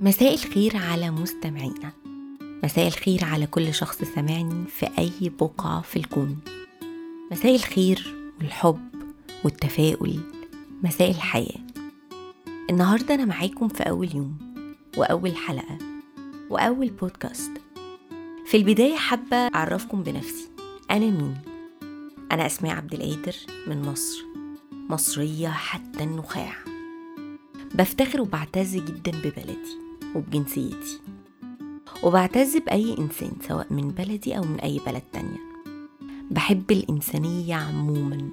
مساء 0.00 0.34
الخير 0.34 0.76
على 0.76 1.10
مستمعينا. 1.10 1.92
مساء 2.64 2.86
الخير 2.86 3.24
على 3.24 3.46
كل 3.46 3.74
شخص 3.74 4.02
سمعني 4.02 4.66
في 4.66 4.88
أي 4.98 5.28
بقعة 5.28 5.80
في 5.80 5.96
الكون. 5.96 6.38
مساء 7.30 7.54
الخير 7.54 8.14
والحب 8.38 8.88
والتفاؤل. 9.44 10.20
مساء 10.82 11.10
الحياة. 11.10 11.66
النهاردة 12.70 13.14
أنا 13.14 13.24
معاكم 13.24 13.68
في 13.68 13.82
أول 13.82 14.16
يوم 14.16 14.38
وأول 14.96 15.36
حلقة 15.36 15.78
وأول 16.50 16.90
بودكاست 16.90 17.52
في 18.46 18.56
البداية 18.56 18.96
حابة 18.96 19.36
أعرفكم 19.36 20.02
بنفسي. 20.02 20.48
أنا 20.90 21.10
مين؟ 21.10 21.34
أنا 22.32 22.46
أسماء 22.46 22.76
عبد 22.76 22.94
القادر 22.94 23.36
من 23.66 23.82
مصر. 23.82 24.24
مصرية 24.72 25.48
حتى 25.48 26.04
النخاع. 26.04 26.56
بفتخر 27.74 28.20
وبعتز 28.20 28.76
جدا 28.76 29.10
ببلدي. 29.10 29.81
وبجنسيتي. 30.14 31.00
وبعتز 32.02 32.56
بأي 32.56 32.98
إنسان 32.98 33.32
سواء 33.48 33.66
من 33.70 33.88
بلدي 33.88 34.38
أو 34.38 34.42
من 34.42 34.60
أي 34.60 34.80
بلد 34.86 35.02
تانية. 35.12 35.38
بحب 36.30 36.70
الإنسانية 36.70 37.54
عموما. 37.54 38.28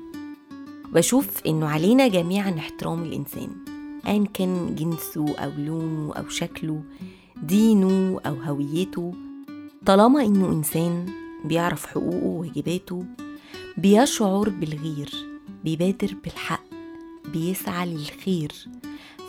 بشوف 0.93 1.45
إنه 1.45 1.67
علينا 1.67 2.07
جميعا 2.07 2.55
احترام 2.57 3.03
الإنسان 3.03 3.49
أيا 4.07 4.23
كان 4.33 4.75
جنسه 4.75 5.35
أو 5.37 5.51
لونه 5.57 6.13
أو 6.13 6.29
شكله 6.29 6.83
دينه 7.43 8.19
أو 8.25 8.33
هويته. 8.33 9.13
طالما 9.85 10.25
إنه 10.25 10.47
إنسان 10.47 11.05
بيعرف 11.45 11.85
حقوقه 11.85 12.25
وواجباته 12.25 13.05
بيشعر 13.77 14.49
بالغير 14.49 15.11
بيبادر 15.63 16.15
بالحق 16.23 16.63
بيسعى 17.33 17.85
للخير 17.85 18.51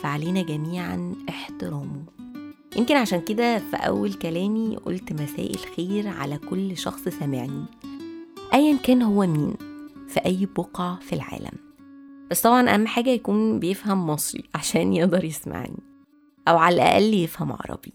فعلينا 0.03 0.43
جميعا 0.43 1.15
احترامه. 1.29 2.20
يمكن 2.77 2.97
عشان 2.97 3.21
كده 3.21 3.59
في 3.59 3.77
أول 3.77 4.15
كلامي 4.15 4.77
قلت 4.77 5.13
مساء 5.13 5.51
الخير 5.51 6.09
على 6.09 6.39
كل 6.39 6.77
شخص 6.77 7.09
سمعني 7.09 7.65
أيا 8.55 8.77
كان 8.77 9.03
هو 9.03 9.27
مين 9.27 9.57
في 10.09 10.21
أي 10.27 10.47
بقعة 10.47 11.01
في 11.01 11.13
العالم. 11.13 11.53
بس 12.31 12.43
طبعا 12.43 12.75
أهم 12.75 12.87
حاجة 12.87 13.11
يكون 13.11 13.59
بيفهم 13.59 14.07
مصري 14.07 14.45
عشان 14.55 14.93
يقدر 14.93 15.25
يسمعني 15.25 15.83
أو 16.49 16.57
على 16.59 16.75
الأقل 16.75 17.15
يفهم 17.15 17.53
عربي. 17.53 17.95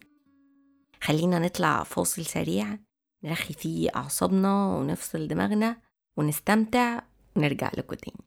خلينا 1.02 1.40
نطلع 1.40 1.84
فاصل 1.84 2.26
سريع 2.26 2.78
نرخي 3.24 3.54
فيه 3.54 3.90
أعصابنا 3.96 4.66
ونفصل 4.66 5.28
دماغنا 5.28 5.78
ونستمتع 6.18 7.02
ونرجع 7.36 7.72
لكم 7.78 7.96
تاني. 7.96 8.26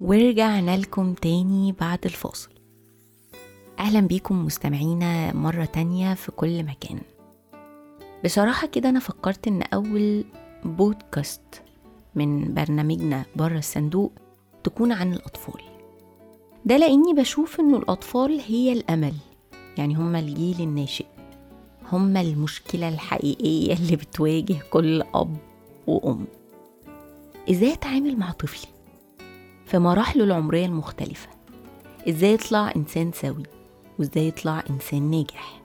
ورجعنا 0.00 0.76
لكم 0.76 1.14
تاني 1.14 1.72
بعد 1.72 1.98
الفاصل. 2.04 2.50
أهلا 3.78 4.00
بيكم 4.00 4.44
مستمعينا 4.44 5.32
مرة 5.32 5.64
تانية 5.64 6.14
في 6.14 6.32
كل 6.32 6.62
مكان. 6.62 7.00
بصراحة 8.24 8.66
كده 8.66 8.88
أنا 8.88 9.00
فكرت 9.00 9.48
إن 9.48 9.62
أول 9.62 10.24
بودكاست 10.64 11.62
من 12.14 12.54
برنامجنا 12.54 13.24
بره 13.36 13.58
الصندوق 13.58 14.12
تكون 14.64 14.92
عن 14.92 15.12
الأطفال. 15.12 15.60
ده 16.64 16.76
لأني 16.76 17.14
بشوف 17.14 17.60
إنه 17.60 17.76
الأطفال 17.76 18.40
هي 18.48 18.72
الأمل. 18.72 19.14
يعني 19.78 19.94
هما 19.94 20.18
الجيل 20.18 20.60
الناشئ. 20.60 21.06
هما 21.92 22.20
المشكلة 22.20 22.88
الحقيقية 22.88 23.74
اللي 23.74 23.96
بتواجه 23.96 24.56
كل 24.70 25.02
أب 25.14 25.36
وأم. 25.86 26.24
إزاي 27.50 27.72
أتعامل 27.72 28.16
مع 28.16 28.30
طفلي 28.30 28.79
في 29.70 29.78
مراحله 29.78 30.24
العمرية 30.24 30.66
المختلفة. 30.66 31.28
إزاي 32.08 32.32
يطلع 32.34 32.72
إنسان 32.76 33.12
سوي 33.12 33.42
وإزاي 33.98 34.28
يطلع 34.28 34.62
إنسان 34.70 35.10
ناجح. 35.10 35.60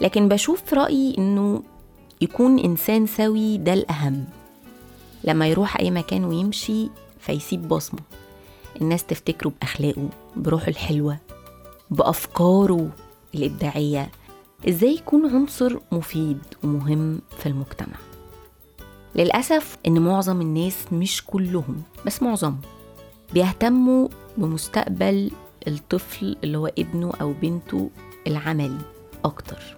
لكن 0.00 0.28
بشوف 0.28 0.62
في 0.62 0.76
رأيي 0.76 1.18
إنه 1.18 1.62
يكون 2.20 2.58
إنسان 2.58 3.06
سوي 3.06 3.58
ده 3.58 3.72
الأهم. 3.72 4.24
لما 5.24 5.46
يروح 5.48 5.76
أي 5.80 5.90
مكان 5.90 6.24
ويمشي 6.24 6.88
فيسيب 7.20 7.68
بصمة. 7.68 8.00
الناس 8.80 9.04
تفتكره 9.04 9.52
بأخلاقه 9.60 10.08
بروحه 10.36 10.68
الحلوة 10.68 11.18
بأفكاره 11.90 12.90
الإبداعية. 13.34 14.10
إزاي 14.68 14.94
يكون 14.94 15.30
عنصر 15.34 15.78
مفيد 15.92 16.38
ومهم 16.64 17.20
في 17.38 17.46
المجتمع؟ 17.46 17.96
للأسف 19.14 19.78
إن 19.86 20.00
معظم 20.00 20.40
الناس 20.40 20.76
مش 20.92 21.24
كلهم 21.26 21.82
بس 22.06 22.22
معظمهم. 22.22 22.60
بيهتموا 23.34 24.08
بمستقبل 24.36 25.30
الطفل 25.68 26.36
اللي 26.44 26.58
هو 26.58 26.66
ابنه 26.78 27.12
أو 27.20 27.32
بنته 27.42 27.90
العملي 28.26 28.78
أكتر. 29.24 29.76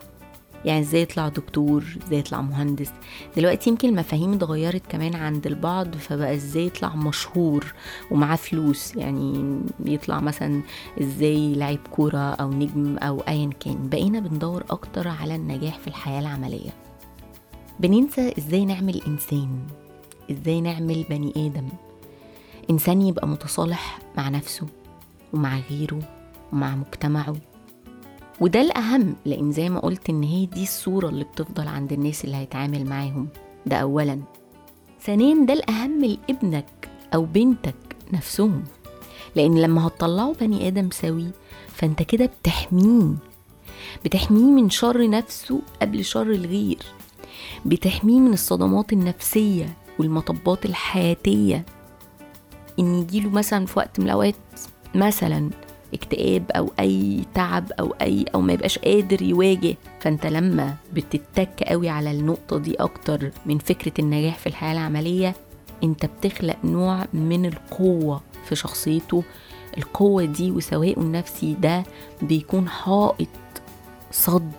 يعني 0.64 0.80
إزاي 0.80 1.02
يطلع 1.02 1.28
دكتور 1.28 1.84
إزاي 2.06 2.18
يطلع 2.18 2.40
مهندس. 2.40 2.90
دلوقتي 3.36 3.70
يمكن 3.70 3.88
المفاهيم 3.88 4.32
اتغيرت 4.32 4.82
كمان 4.88 5.14
عند 5.14 5.46
البعض 5.46 5.94
فبقى 5.94 6.34
إزاي 6.34 6.66
يطلع 6.66 6.96
مشهور 6.96 7.74
ومعاه 8.10 8.36
فلوس. 8.36 8.96
يعني 8.96 9.60
يطلع 9.84 10.20
مثلا 10.20 10.62
إزاي 11.00 11.54
لعيب 11.54 11.80
كورة 11.90 12.18
أو 12.18 12.50
نجم 12.50 12.98
أو 12.98 13.20
ايا 13.20 13.50
كان. 13.60 13.88
بقينا 13.88 14.20
بندور 14.20 14.64
أكتر 14.70 15.08
على 15.08 15.34
النجاح 15.34 15.78
في 15.78 15.88
الحياة 15.88 16.20
العملية. 16.20 16.70
بننسى 17.80 18.34
إزاي 18.38 18.64
نعمل 18.64 19.02
إنسان 19.06 19.58
إزاي 20.30 20.60
نعمل 20.60 21.04
بني 21.10 21.32
آدم. 21.36 21.68
إنسان 22.70 23.02
يبقى 23.02 23.28
متصالح 23.28 23.98
مع 24.16 24.28
نفسه 24.28 24.66
ومع 25.32 25.58
غيره 25.70 26.00
ومع 26.52 26.76
مجتمعه. 26.76 27.36
وده 28.40 28.60
الأهم 28.60 29.16
لأن 29.26 29.52
زي 29.52 29.68
ما 29.68 29.80
قلت 29.80 30.10
إن 30.10 30.22
هي 30.22 30.46
دي 30.46 30.62
الصورة 30.62 31.08
اللي 31.08 31.24
بتفضل 31.24 31.68
عند 31.68 31.92
الناس 31.92 32.24
اللي 32.24 32.36
هيتعامل 32.36 32.84
معاهم. 32.86 33.28
ده 33.66 33.76
أولا. 33.76 34.20
ثانيا 35.02 35.46
ده 35.46 35.52
الأهم 35.54 36.04
لابنك 36.04 36.88
أو 37.14 37.24
بنتك 37.24 37.96
نفسهم. 38.12 38.64
لأن 39.36 39.58
لما 39.62 39.86
هتطلعوا 39.86 40.34
بني 40.40 40.68
آدم 40.68 40.90
سوي 40.90 41.30
فأنت 41.68 42.02
كده 42.02 42.30
بتحميه. 42.42 43.14
بتحميه 44.04 44.50
من 44.50 44.70
شر 44.70 45.10
نفسه 45.10 45.60
قبل 45.82 46.04
شر 46.04 46.30
الغير. 46.30 46.82
بتحميه 47.66 48.20
من 48.20 48.32
الصدمات 48.32 48.92
النفسية 48.92 49.76
والمطبات 49.98 50.66
الحياتية. 50.66 51.64
إن 52.78 52.94
يجيله 52.94 53.30
مثلا 53.30 53.66
في 53.66 53.78
وقت 53.78 54.00
من 54.00 54.06
الأوقات 54.06 54.34
مثلا 54.94 55.50
اكتئاب 55.94 56.50
أو 56.50 56.72
أي 56.80 57.24
تعب 57.34 57.72
أو 57.72 57.94
أي 58.02 58.24
أو 58.34 58.40
ما 58.40 58.52
يبقاش 58.52 58.78
قادر 58.78 59.22
يواجه 59.22 59.76
فأنت 60.00 60.26
لما 60.26 60.76
بتتك 60.94 61.62
قوي 61.66 61.88
على 61.88 62.10
النقطة 62.10 62.58
دي 62.58 62.74
أكتر 62.74 63.30
من 63.46 63.58
فكرة 63.58 63.92
النجاح 63.98 64.38
في 64.38 64.46
الحياة 64.46 64.72
العملية 64.72 65.34
أنت 65.84 66.06
بتخلق 66.06 66.56
نوع 66.64 67.06
من 67.12 67.46
القوة 67.46 68.20
في 68.44 68.56
شخصيته. 68.56 69.22
القوة 69.78 70.24
دي 70.24 70.50
وسواءه 70.50 71.00
النفسي 71.00 71.54
ده 71.54 71.84
بيكون 72.22 72.68
حائط 72.68 73.28
صد 74.10 74.52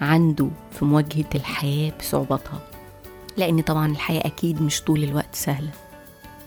عنده 0.00 0.48
في 0.70 0.84
مواجهة 0.84 1.24
الحياة 1.34 1.92
بصعوباتها 2.00 2.60
لأن 3.36 3.60
طبعا 3.60 3.86
الحياة 3.90 4.26
أكيد 4.26 4.62
مش 4.62 4.82
طول 4.82 5.04
الوقت 5.04 5.34
سهلة. 5.34 5.70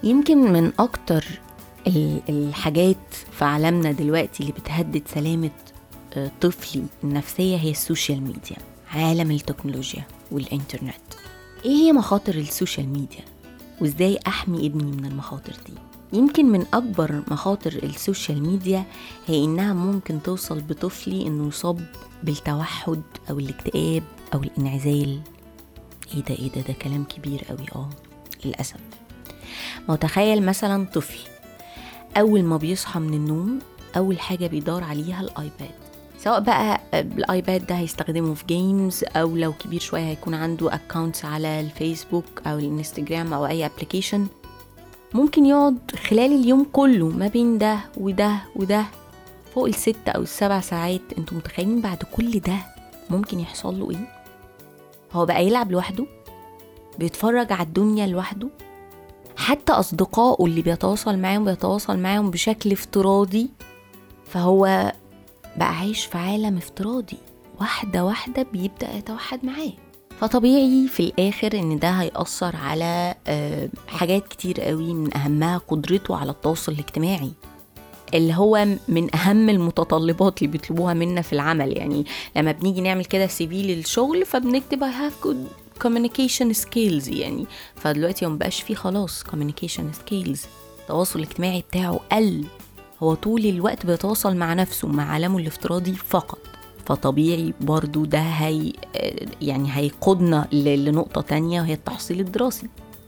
يمكن 0.03 0.37
من 0.53 0.71
أكتر 0.79 1.25
الحاجات 2.29 2.97
في 3.31 3.45
عالمنا 3.45 3.91
دلوقتي 3.91 4.43
اللي 4.43 4.51
بتهدد 4.53 5.01
سلامة 5.13 5.51
طفلي 6.41 6.83
النفسية 7.03 7.57
هي 7.57 7.71
السوشيال 7.71 8.21
ميديا 8.21 8.57
عالم 8.91 9.31
التكنولوجيا 9.31 10.03
والإنترنت. 10.31 10.93
إيه 11.65 11.71
هي 11.71 11.91
مخاطر 11.93 12.35
ال 12.35 12.43
social 12.43 12.89
media؟ 12.89 13.25
وإزاي 13.81 14.19
أحمي 14.27 14.67
ابني 14.67 14.83
من 14.91 15.05
المخاطر 15.05 15.53
دي؟ 15.67 15.73
يمكن 16.17 16.45
من 16.45 16.65
أكبر 16.73 17.23
مخاطر 17.27 17.73
ال 17.83 17.92
social 17.92 18.43
media 18.43 18.83
هي 19.27 19.43
إنها 19.45 19.73
ممكن 19.73 20.23
توصل 20.23 20.61
بطفلي 20.61 21.27
إنه 21.27 21.47
يصاب 21.47 21.85
بالتوحد 22.23 23.01
أو 23.29 23.39
الاكتئاب 23.39 24.03
أو 24.33 24.43
الإنعزال. 24.43 25.19
إيه 26.13 26.23
ده 26.23 26.35
إيه 26.35 26.51
ده 26.51 26.61
ده 26.61 26.73
كلام 26.73 27.03
كبير 27.03 27.43
قوي 27.49 27.65
آه 27.75 27.89
للأسف. 28.45 28.79
ما 29.89 29.95
تخيل 29.95 30.43
مثلا 30.45 30.85
طفل 30.93 31.19
أول 32.17 32.43
ما 32.43 32.57
بيصحى 32.57 32.99
من 32.99 33.13
النوم 33.13 33.59
أول 33.97 34.19
حاجة 34.19 34.47
بيدور 34.47 34.83
عليها 34.83 35.21
الآيباد 35.21 35.71
سواء 36.19 36.39
بقى 36.39 36.81
الآيباد 36.93 37.65
ده 37.67 37.75
هيستخدمه 37.75 38.33
في 38.33 38.43
games 38.47 39.03
أو 39.15 39.35
لو 39.37 39.53
كبير 39.53 39.79
شوية 39.79 40.01
هيكون 40.03 40.33
عنده 40.33 40.75
accounts 40.75 41.25
على 41.25 41.59
الفيسبوك 41.59 42.25
أو 42.47 42.57
الإنستجرام 42.59 43.33
أو 43.33 43.45
أي 43.45 43.65
application 43.65 44.27
ممكن 45.13 45.45
يقعد 45.45 45.77
خلال 46.09 46.31
اليوم 46.41 46.65
كله 46.73 47.07
ما 47.09 47.27
بين 47.27 47.57
ده 47.57 47.79
وده 47.97 48.35
وده 48.55 48.85
فوق 49.55 49.65
الست 49.67 49.95
أو 50.09 50.21
السبع 50.21 50.59
ساعات. 50.59 51.01
أنتوا 51.17 51.37
متخيلين 51.37 51.81
بعد 51.81 52.03
كل 52.11 52.39
ده 52.39 52.55
ممكن 53.09 53.39
يحصل 53.39 53.79
له 53.79 53.91
إيه؟ 53.91 54.09
هو 55.13 55.25
بقى 55.25 55.45
يلعب 55.47 55.71
لوحده؟ 55.71 56.05
بيتفرج 56.99 57.51
على 57.53 57.63
الدنيا 57.63 58.07
لوحده؟ 58.07 58.47
حتى 59.37 59.71
أصدقائه 59.73 60.45
اللي 60.45 60.61
بيتواصل 60.61 61.17
معاهم 61.17 61.45
بيتواصل 61.45 61.97
معاهم 61.97 62.31
بشكل 62.31 62.71
افتراضي 62.71 63.49
فهو 64.25 64.93
بقى 65.57 65.77
عايش 65.77 66.05
في 66.05 66.17
عالم 66.17 66.57
افتراضي 66.57 67.17
واحدة 67.59 68.05
واحدة 68.05 68.45
بيبدأ 68.53 68.93
يتوحد 68.97 69.45
معاه. 69.45 69.71
فطبيعي 70.19 70.87
في 70.87 70.99
الآخر 70.99 71.53
إن 71.59 71.79
ده 71.79 71.89
هيأثر 71.89 72.55
على 72.55 73.15
حاجات 73.87 74.27
كتير 74.27 74.61
قوي 74.61 74.93
من 74.93 75.17
أهمها 75.17 75.57
قدرته 75.57 76.15
على 76.15 76.31
التواصل 76.31 76.71
الاجتماعي 76.71 77.31
اللي 78.13 78.33
هو 78.33 78.65
من 78.87 79.15
أهم 79.15 79.49
المتطلبات 79.49 80.41
اللي 80.41 80.51
بيطلبوها 80.51 80.93
منا 80.93 81.21
في 81.21 81.33
العمل. 81.33 81.77
يعني 81.77 82.05
لما 82.35 82.51
بنيجي 82.51 82.81
نعمل 82.81 83.05
كده 83.05 83.27
سي 83.27 83.47
في 83.47 83.75
للشغل 83.75 84.25
فبنكتب 84.25 84.83
I 84.83 84.87
have 84.93 85.25
good 85.27 85.62
communication 85.83 86.55
skills 86.65 87.07
يعني. 87.07 87.45
فدلوقتي 87.75 88.25
ما 88.25 88.35
بقاش 88.35 88.61
فيه 88.61 88.75
خلاص 88.75 89.23
communication 89.23 89.83
skills. 90.05 90.39
التواصل 90.81 91.19
الاجتماعي 91.19 91.61
بتاعه 91.61 91.99
قل. 92.11 92.45
هو 93.03 93.13
طول 93.13 93.45
الوقت 93.45 93.85
بيتواصل 93.85 94.35
مع 94.35 94.53
نفسه 94.53 94.87
مع 94.87 95.11
عالمه 95.11 95.37
الافتراضي 95.37 95.93
فقط. 95.93 96.39
فطبيعي 96.85 97.53
برضو 97.61 98.05
ده 98.05 98.19
هي 98.19 98.73
يعني 99.41 99.69
هيقودنا 99.71 100.47
لنقطة 100.51 101.21
تانية 101.21 101.61
وهي 101.61 101.73
التحصيل 101.73 102.19
الدراسي. 102.19 102.67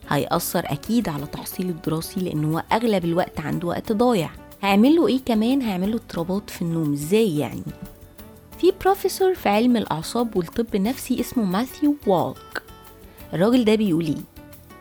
هيأثر 0.10 0.62
أكيد 0.66 1.10
على 1.10 1.24
التحصيل 1.24 1.70
الدراسي 1.70 2.20
لأنه 2.20 2.54
هو 2.54 2.64
أغلب 2.72 3.06
الوقت 3.06 3.40
عنده 3.40 3.68
وقت 3.68 3.92
ضايع. 3.92 4.30
هيعمل 4.62 4.96
له 4.96 5.08
إيه 5.08 5.20
كمان؟ 5.26 5.62
هيعمل 5.62 5.92
له 5.92 5.96
اضطرابات 5.96 6.50
في 6.50 6.62
النوم. 6.62 6.94
إزاي 6.94 7.38
يعني؟ 7.38 7.64
في 8.62 8.74
بروفيسور 8.82 9.34
في 9.36 9.50
علم 9.50 9.78
الأعصاب 9.78 10.38
والطب 10.38 10.76
النفسي 10.76 11.20
اسمه 11.20 11.44
ماثيو 11.44 11.96
والك 12.08 12.64
الراجل 13.34 13.66
ده 13.66 13.76
بيقول 13.76 14.06
إيه؟ 14.06 14.16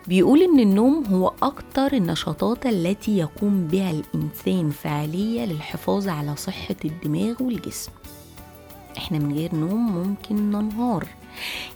بيقول 0.08 0.42
إن 0.42 0.60
النوم 0.60 1.04
هو 1.04 1.32
أكتر 1.42 1.92
النشاطات 1.92 2.66
التي 2.66 3.18
يقوم 3.18 3.66
بها 3.66 3.90
الإنسان 3.90 4.70
فعالية 4.70 5.44
للحفاظ 5.44 6.08
على 6.08 6.36
صحة 6.36 6.76
الدماغ 6.84 7.42
والجسم. 7.42 7.92
إحنا 8.96 9.18
من 9.18 9.34
غير 9.34 9.54
نوم 9.54 9.96
ممكن 9.96 10.50
ننهار. 10.50 11.06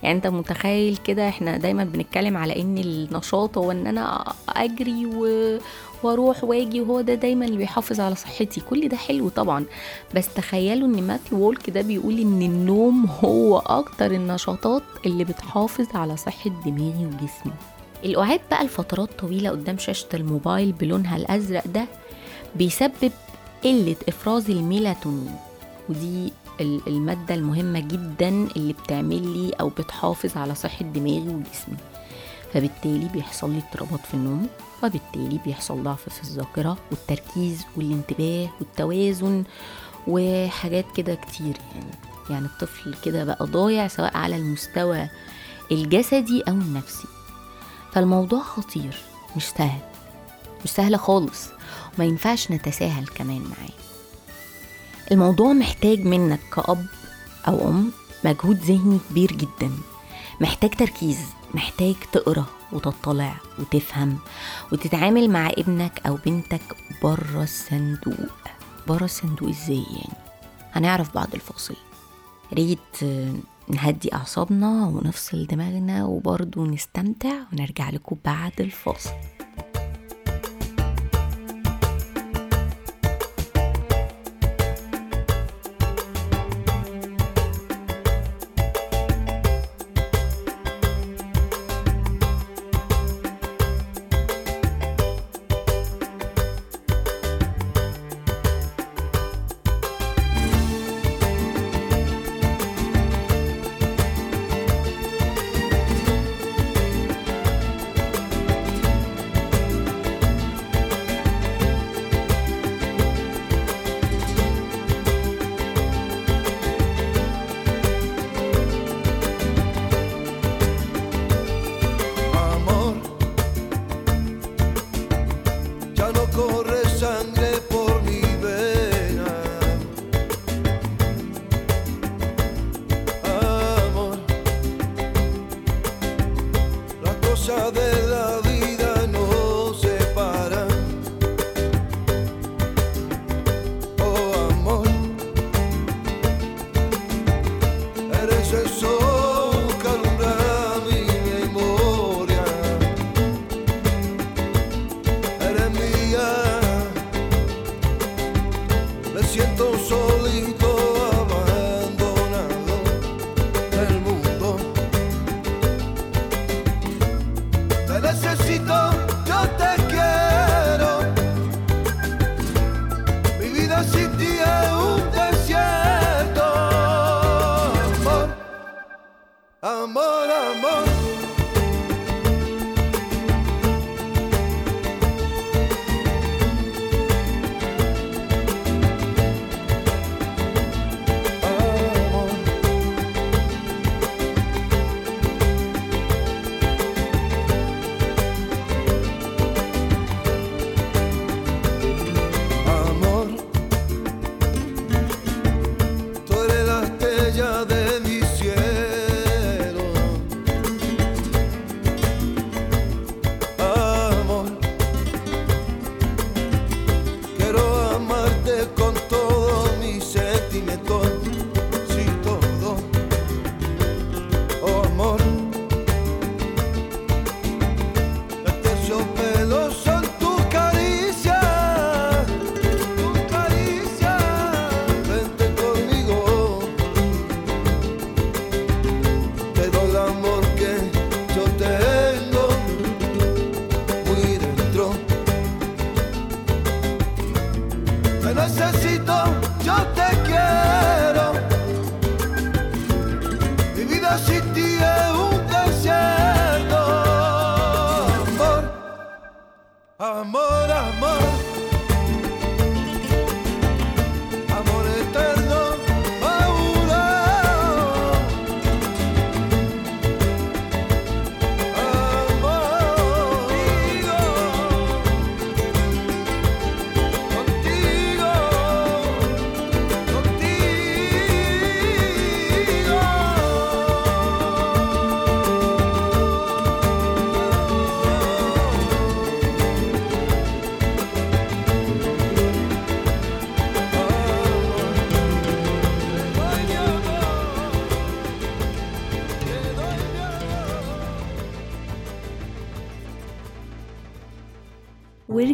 يعني 0.02 0.16
أنت 0.16 0.26
متخيل 0.26 0.96
كده 0.96 1.28
إحنا 1.28 1.56
دايما 1.56 1.84
بنتكلم 1.84 2.36
على 2.36 2.62
إن 2.62 2.78
النشاط 2.78 3.58
هو 3.58 3.70
إن 3.72 3.86
أنا 3.86 4.32
أجري 4.48 5.06
و... 5.06 5.26
وأروح 6.02 6.44
واجي 6.44 6.80
وهو 6.80 7.00
ده 7.00 7.14
دايما 7.14 7.44
اللي 7.44 7.56
بيحافظ 7.56 8.00
على 8.00 8.14
صحتي. 8.14 8.60
كل 8.60 8.88
ده 8.88 8.96
حلو 8.96 9.28
طبعا 9.28 9.64
بس 10.14 10.34
تخيلوا 10.34 10.88
إن 10.88 11.02
ماثيو 11.06 11.38
وولك 11.38 11.70
ده 11.70 11.80
بيقول 11.82 12.18
إن 12.20 12.42
النوم 12.42 13.06
هو 13.24 13.58
أكتر 13.58 14.10
النشاطات 14.12 14.82
اللي 15.06 15.24
بتحافظ 15.24 15.86
على 15.94 16.16
صحة 16.16 16.50
دماغي 16.66 17.06
وجسمي. 17.06 17.52
القعاد 18.04 18.40
بقى 18.50 18.64
لفترات 18.64 19.08
طويلة 19.18 19.50
قدام 19.50 19.78
شاشة 19.78 20.06
الموبايل 20.14 20.72
بلونها 20.72 21.16
الأزرق 21.16 21.66
ده 21.66 21.84
بيسبب 22.56 23.12
قلة 23.64 23.96
إفراز 24.08 24.50
الميلاتونين. 24.50 25.36
ودي 25.88 26.32
المادة 26.60 27.34
المهمة 27.34 27.80
جدا 27.80 28.28
اللي 28.28 28.72
بتعمل 28.72 29.22
لي 29.38 29.52
أو 29.60 29.68
بتحافظ 29.68 30.36
على 30.36 30.54
صحة 30.54 30.84
دماغي 30.84 31.18
وجسمي. 31.28 31.76
فبالتالي 32.54 33.08
بيحصل 33.08 33.50
لي 33.50 33.58
اضطرابات 33.58 34.06
في 34.06 34.14
النوم 34.14 34.46
وبالتالي 34.82 35.40
بيحصل 35.46 35.82
ضعف 35.82 36.08
في 36.08 36.22
الذاكرة 36.22 36.76
والتركيز 36.90 37.62
والانتباه 37.76 38.48
والتوازن 38.60 39.44
وحاجات 40.06 40.84
كده 40.96 41.14
كتير 41.14 41.56
يعني. 41.74 41.90
يعني 42.30 42.46
الطفل 42.46 42.94
كده 43.04 43.24
بقى 43.24 43.46
ضايع 43.46 43.88
سواء 43.88 44.16
على 44.16 44.36
المستوى 44.36 45.08
الجسدي 45.72 46.42
أو 46.48 46.52
النفسي. 46.52 47.08
فالموضوع 47.92 48.42
خطير 48.42 48.96
مش 49.36 49.44
سهل 49.44 49.80
مش 50.64 50.70
سهل 50.70 50.98
خالص 50.98 51.48
وما 51.94 52.04
ينفعش 52.04 52.50
نتساهل 52.50 53.06
كمان 53.06 53.40
معاه. 53.40 53.70
الموضوع 55.12 55.52
محتاج 55.52 55.98
منك 56.00 56.40
كأب 56.54 56.86
أو 57.48 57.68
أم 57.68 57.92
مجهود 58.24 58.56
ذهني 58.56 58.98
كبير 59.10 59.32
جدا 59.32 59.70
محتاج 60.40 60.70
تركيز. 60.70 61.18
محتاج 61.54 61.94
تقرأ 62.12 62.44
وتطلع 62.72 63.34
وتفهم 63.58 64.18
وتتعامل 64.72 65.30
مع 65.30 65.50
ابنك 65.50 66.06
أو 66.06 66.18
بنتك 66.26 66.76
بره 67.02 67.42
الصندوق. 67.42 68.30
بره 68.88 69.04
الصندوق 69.04 69.48
إزاي 69.48 69.82
يعني؟ 69.82 70.18
هنعرف 70.72 71.14
بعد 71.14 71.34
الفاصل. 71.34 71.76
ريت 72.54 73.04
نهدي 73.68 74.14
أعصابنا 74.14 74.86
ونفصل 74.86 75.46
دماغنا 75.46 76.04
وبرضه 76.04 76.66
نستمتع 76.66 77.34
ونرجع 77.52 77.90
لكم 77.90 78.16
بعد 78.24 78.60
الفاصل. 78.60 79.14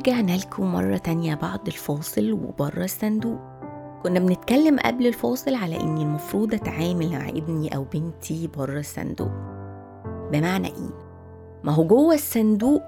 ورجعنا 0.09 0.37
لكم 0.37 0.73
مرة 0.73 0.97
تانية 0.97 1.35
بعد 1.35 1.67
الفاصل 1.67 2.33
وبره 2.33 2.85
الصندوق. 2.85 3.39
كنا 4.03 4.19
بنتكلم 4.21 4.79
قبل 4.79 5.07
الفاصل 5.07 5.55
على 5.55 5.81
إني 5.81 6.03
المفروض 6.03 6.55
أتعامل 6.55 7.11
مع 7.13 7.29
ابني 7.29 7.77
أو 7.77 7.85
بنتي 7.85 8.47
بره 8.57 8.79
الصندوق. 8.79 9.31
بمعنى 10.33 10.67
إيه؟ 10.67 10.95
ما 11.63 11.73
هو 11.73 11.85
جوه 11.85 12.15
الصندوق 12.15 12.83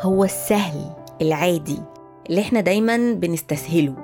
هو 0.00 0.24
السهل 0.24 0.80
العادي 1.22 1.78
اللي 2.30 2.40
إحنا 2.40 2.60
دايما 2.60 3.12
بنستسهله. 3.12 3.94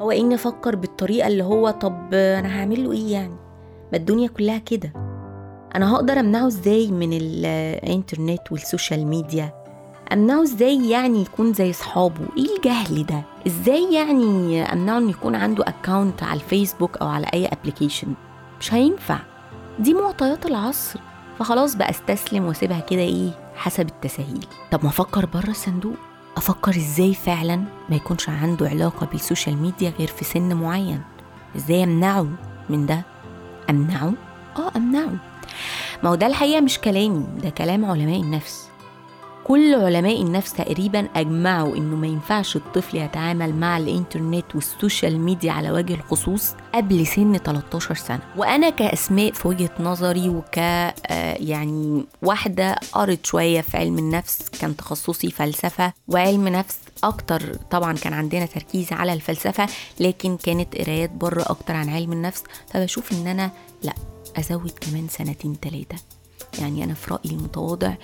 هو 0.00 0.10
إني 0.10 0.34
أفكر 0.34 0.76
بالطريقة 0.76 1.26
اللي 1.26 1.44
هو 1.44 1.70
طب 1.70 2.14
أنا 2.14 2.60
هعمل 2.60 2.84
له 2.84 2.92
إيه 2.92 3.12
يعني؟ 3.12 3.36
ما 3.92 3.98
الدنيا 3.98 4.28
كلها 4.28 4.58
كده. 4.58 4.92
أنا 5.74 5.94
هقدر 5.94 6.20
أمنعه 6.20 6.46
إزاي 6.46 6.90
من 6.90 7.12
الإنترنت 7.12 8.52
وال 8.52 8.66
social 8.66 9.06
media؟ 9.06 9.57
امنعه 10.12 10.42
إزاي 10.42 10.88
يعني 10.90 11.22
يكون 11.22 11.52
زي 11.52 11.72
صحابه؟ 11.72 12.26
إيه 12.36 12.56
الجهل 12.56 13.06
ده؟ 13.06 13.22
إزاي 13.46 13.94
يعني 13.94 14.62
امنعه 14.72 14.98
إنه 14.98 15.10
يكون 15.10 15.34
عنده 15.34 15.64
account 15.68 16.22
على 16.22 16.40
الفيسبوك 16.40 16.96
أو 16.96 17.08
على 17.08 17.26
أي 17.34 17.46
application 17.46 18.14
مش 18.60 18.74
هينفع. 18.74 19.18
دي 19.78 19.94
معطيات 19.94 20.46
العصر. 20.46 21.00
فخلاص 21.38 21.74
بقى 21.74 21.90
استسلم 21.90 22.44
واسيبها 22.44 22.80
كده 22.80 23.00
إيه 23.00 23.30
حسب 23.56 23.88
التساهيل. 23.88 24.46
طب 24.70 24.80
ما 24.82 24.88
أفكر 24.90 25.26
بره 25.26 25.50
الصندوق. 25.50 25.96
أفكر 26.36 26.70
إزاي 26.76 27.14
فعلا 27.14 27.56
ما 27.88 27.96
يكونش 27.96 28.28
عنده 28.28 28.68
علاقة 28.68 29.06
بال 29.06 29.19
social 29.19 29.56
media 29.56 29.92
غير 29.98 30.08
في 30.08 30.24
سن 30.24 30.54
معين؟ 30.54 31.02
إزاي 31.56 31.84
أمنعه 31.84 32.26
من 32.70 32.86
ده؟ 32.86 33.02
أمنعه؟ 33.70 34.12
آه 34.56 34.70
أمنعه. 34.76 35.12
ما 36.02 36.10
هو 36.10 36.14
ده 36.14 36.26
الحقيقة 36.26 36.60
مش 36.60 36.78
كلامي 36.78 37.26
ده 37.42 37.50
كلام 37.50 37.84
علماء 37.84 38.20
النفس. 38.20 38.67
كل 39.48 39.74
علماء 39.74 40.22
النفس 40.22 40.52
تقريبا 40.52 41.08
أجمعوا 41.16 41.76
إنه 41.76 41.96
ما 41.96 42.06
ينفعش 42.06 42.56
الطفل 42.56 42.96
يتعامل 42.96 43.54
مع 43.54 43.78
الإنترنت 43.78 44.54
وال 44.54 44.71
social 44.71 45.20
media 45.20 45.52
على 45.52 45.70
وجه 45.70 45.94
الخصوص 45.94 46.54
قبل 46.74 47.06
سن 47.06 47.36
13 47.36 47.94
سنة. 47.94 48.20
وأنا 48.36 48.70
كأسماء 48.70 49.32
في 49.32 49.48
وجهة 49.48 49.70
نظري 49.80 50.28
وك 50.28 50.58
آه، 50.58 50.94
يعني 51.40 52.04
واحدة 52.22 52.76
قرت 52.92 53.26
شوية 53.26 53.60
في 53.60 53.76
علم 53.76 53.98
النفس 53.98 54.48
كان 54.60 54.76
تخصصي 54.76 55.30
فلسفة 55.30 55.92
وعلم 56.08 56.48
نفس 56.48 56.78
أكتر 57.04 57.54
طبعا 57.70 57.92
كان 57.92 58.12
عندنا 58.12 58.46
تركيز 58.46 58.92
على 58.92 59.12
الفلسفة 59.12 59.66
لكن 60.00 60.36
كانت 60.36 60.76
قرايات 60.76 61.10
بره 61.10 61.42
أكتر 61.42 61.74
عن 61.74 61.88
علم 61.88 62.12
النفس. 62.12 62.42
فبشوف 62.70 63.12
إن 63.12 63.26
أنا 63.26 63.50
لأ 63.82 63.94
أزود 64.36 64.72
كمان 64.80 65.08
سنتين 65.08 65.56
ثلاثة 65.62 65.96
يعني 66.58 66.84
أنا 66.84 66.94
في 66.94 67.10
رأيي 67.14 67.30
المتواضع 67.36 67.94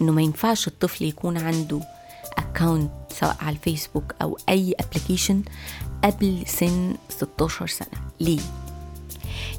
إنه 0.00 0.12
ما 0.12 0.22
ينفعش 0.22 0.68
الطفل 0.68 1.04
يكون 1.04 1.38
عنده 1.38 1.80
account 2.38 2.90
سواء 3.20 3.36
على 3.40 3.56
الفيسبوك 3.56 4.14
أو 4.22 4.38
أي 4.48 4.74
application 4.80 5.42
قبل 6.04 6.42
سن 6.46 6.94
16 7.08 7.66
سنة. 7.66 7.88
ليه؟ 8.20 8.40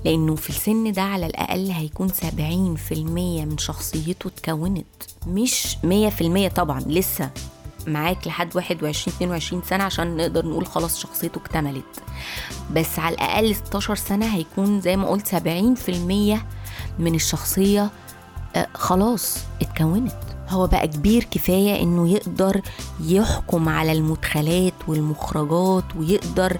لأنه 0.05 0.35
في 0.35 0.50
السن 0.50 0.91
ده 0.91 1.01
على 1.01 1.25
الأقل 1.25 1.71
هيكون 1.71 2.09
70% 2.09 2.13
من 2.91 3.57
شخصيته 3.57 4.27
اتكونت. 4.27 4.85
مش 5.27 5.77
100% 5.83 6.47
طبعا 6.55 6.79
لسه 6.79 7.29
معاك 7.88 8.27
لحد 8.27 8.55
21 8.55 9.15
22 9.17 9.62
سنة 9.69 9.83
عشان 9.83 10.17
نقدر 10.17 10.45
نقول 10.45 10.67
خلاص 10.67 11.00
شخصيته 11.00 11.38
اكتملت. 11.39 11.83
بس 12.74 13.00
على 13.00 13.15
الأقل 13.15 13.55
16 13.55 13.95
سنة 13.95 14.25
هيكون 14.35 14.81
زي 14.81 14.97
ما 14.97 15.07
قلت 15.07 15.27
70% 15.27 15.39
من 17.00 17.15
الشخصية 17.15 17.83
آه، 17.83 17.89
خلاص 18.74 19.38
اتكونت. 19.62 20.13
هو 20.50 20.67
بقى 20.67 20.88
كبير 20.88 21.24
كفاية 21.31 21.83
إنه 21.83 22.09
يقدر 22.09 22.62
يحكم 23.03 23.69
على 23.69 23.91
المدخلات 23.91 24.74
والمخرجات 24.88 25.83
ويقدر 26.00 26.57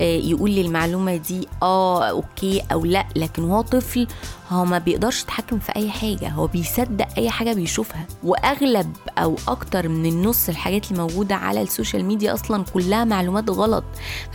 آه، 0.00 0.16
يقول 0.18 0.50
لي 0.50 0.60
المعلومة 0.60 1.16
دي 1.16 1.48
آه 1.62 2.04
okay 2.04 2.62
أو 2.72 2.84
لأ 2.84 3.06
لكن 3.16 3.50
هو 3.50 3.60
طفل 3.60 4.06
هو 4.50 4.64
ما 4.64 4.78
بيقدرش 4.78 5.22
يتحكم 5.22 5.58
في 5.58 5.76
أي 5.76 5.90
حاجة. 5.90 6.28
هو 6.28 6.46
بيصدق 6.46 7.06
أي 7.18 7.30
حاجة 7.30 7.52
بيشوفها. 7.52 8.06
وأغلب 8.24 8.96
أو 9.18 9.36
أكتر 9.48 9.88
من 9.88 10.06
النص 10.06 10.48
الحاجات 10.48 10.90
اللي 10.90 11.02
موجودة 11.02 11.34
على 11.34 11.62
ال 11.62 11.68
social 11.68 12.04
media 12.04 12.34
أصلا 12.34 12.64
كلها 12.74 13.04
معلومات 13.04 13.50
غلط. 13.50 13.84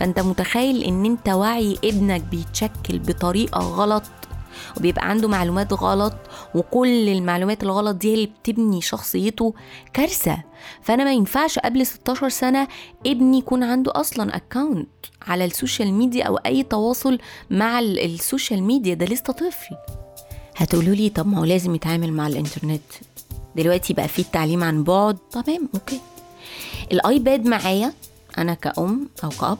فأنت 0.00 0.20
متخيل 0.20 0.82
إن 0.82 1.04
أنت 1.04 1.28
وعي 1.28 1.78
ابنك 1.84 2.20
بيتشكل 2.20 2.98
بطريقة 2.98 3.60
غلط؟ 3.60 4.02
وبيبقى 4.76 5.08
عنده 5.10 5.28
معلومات 5.28 5.72
غلط 5.72 6.12
وكل 6.54 7.08
المعلومات 7.08 7.62
الغلط 7.62 7.96
دي 7.96 8.08
هي 8.10 8.14
اللي 8.14 8.26
بتبني 8.42 8.80
شخصيته 8.80 9.54
كارثة. 9.92 10.38
فأنا 10.82 11.04
ما 11.04 11.12
ينفعش 11.12 11.58
قبل 11.58 11.86
16 11.86 12.28
سنة 12.28 12.68
ابني 13.06 13.38
يكون 13.38 13.62
عنده 13.62 13.92
أصلا 13.94 14.36
account 14.36 14.88
على 15.26 15.44
ال 15.44 15.51
social 15.51 15.92
media 15.92 16.24
أو 16.24 16.36
أي 16.36 16.62
تواصل 16.62 17.18
مع 17.50 17.78
ال- 17.78 17.98
ال 18.14 18.21
social 18.21 18.62
media 18.62 18.94
ده 18.94 19.06
لسه 19.06 19.32
طفل. 19.32 19.76
هتقولوا 20.56 20.94
لي 20.94 21.08
طب 21.08 21.26
ما 21.26 21.38
هو 21.38 21.44
لازم 21.44 21.74
يتعامل 21.74 22.12
مع 22.12 22.26
الإنترنت. 22.26 22.82
دلوقتي 23.56 23.94
بقى 23.94 24.08
فيه 24.08 24.22
التعليم 24.22 24.64
عن 24.64 24.84
بعد. 24.84 25.16
تمام 25.32 25.68
okay. 25.74 26.00
ال 26.92 27.03
iPad 27.03 27.46
معايا 27.46 27.92
أنا 28.38 28.54
كأم 28.54 29.08
أو 29.24 29.28
كأب. 29.28 29.58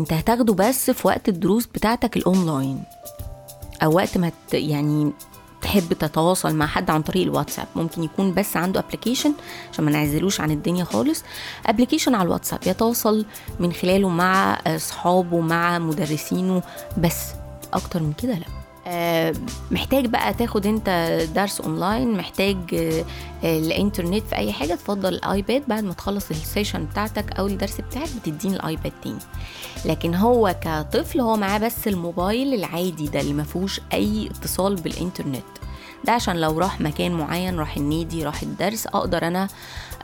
أنت 0.00 0.12
هتاخده 0.12 0.54
بس 0.54 0.90
في 0.90 1.06
وقت 1.06 1.28
الدروس 1.28 1.66
بتاعتك 1.66 2.16
الأونلاين 2.16 2.82
أو 3.82 3.96
وقت 3.96 4.18
ما 4.18 4.32
يعني 4.52 5.12
تحب 5.62 5.92
تتواصل 5.92 6.54
مع 6.54 6.66
حد 6.66 6.90
عن 6.90 7.02
طريق 7.02 7.22
الواتساب. 7.22 7.66
ممكن 7.76 8.02
يكون 8.02 8.34
بس 8.34 8.56
عنده 8.56 8.80
application 8.80 9.32
عشان 9.72 9.84
ما 9.84 9.90
نعزلوش 9.90 10.40
عن 10.40 10.50
الدنيا 10.50 10.84
خالص. 10.84 11.22
application 11.66 12.14
على 12.14 12.26
الواتساب. 12.26 12.60
يتواصل 12.66 13.26
من 13.60 13.72
خلاله 13.72 14.08
مع 14.08 14.58
أصحابه 14.66 15.40
مع 15.40 15.78
مدرسينه 15.78 16.62
بس. 16.98 17.20
أكتر 17.72 18.02
من 18.02 18.12
كده 18.12 18.32
لا. 18.34 18.57
محتاج 19.70 20.06
بقى 20.06 20.34
تاخد 20.34 20.66
انت 20.66 21.18
درس 21.34 21.60
اونلاين 21.60 22.12
محتاج 22.16 22.56
آه، 22.74 23.04
آه، 23.44 23.58
الإنترنت 23.58 24.26
في 24.26 24.36
أي 24.36 24.52
حاجة 24.52 24.74
تفضل 24.74 25.14
ال 25.14 25.22
iPad. 25.22 25.62
بعد 25.68 25.84
ما 25.84 25.92
تخلص 25.92 26.30
ال 26.30 26.37
session 26.37 26.84
بتاعتك 26.84 27.38
أو 27.38 27.46
الدرس 27.46 27.80
بتاعك 27.80 28.08
بتديني 28.16 28.56
ال 28.56 28.63
iPad 28.63 28.92
تاني. 29.04 29.18
لكن 29.84 30.14
هو 30.14 30.54
كطفل 30.60 31.20
هو 31.20 31.36
معاه 31.36 31.58
بس 31.58 31.88
الموبايل 31.88 32.54
العادي 32.54 33.08
ده 33.08 33.20
اللي 33.20 33.32
ما 33.32 33.42
فيهوش 33.44 33.80
أي 33.92 34.26
اتصال 34.30 34.74
بالإنترنت. 34.76 35.44
ده 36.04 36.12
عشان 36.12 36.40
لو 36.40 36.58
راح 36.58 36.80
مكان 36.80 37.12
معين 37.12 37.58
راح 37.58 37.76
النادي 37.76 38.24
راح 38.24 38.42
الدرس 38.42 38.86
أقدر 38.86 39.26
أنا 39.26 39.48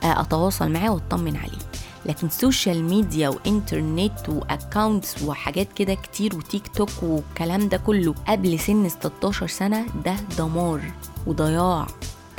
آه، 0.03 0.21
أتواصل 0.21 0.71
معاه 0.71 0.89
وأطمن 0.89 1.35
عليه. 1.35 1.84
لكن 2.05 2.29
social 2.29 2.83
media 2.83 3.29
وإنترنت 3.29 4.29
و 4.29 4.39
accounts 4.39 5.21
وحاجات 5.23 5.67
كده 5.73 5.93
كتير 5.93 6.35
وتيك 6.35 6.67
توك 6.67 6.89
والكلام 7.03 7.69
ده 7.69 7.77
كله 7.77 8.15
قبل 8.27 8.59
سن 8.59 8.89
16 8.89 9.47
سنة 9.47 9.85
ده 10.05 10.15
دمار 10.37 10.81
وضياع. 11.27 11.87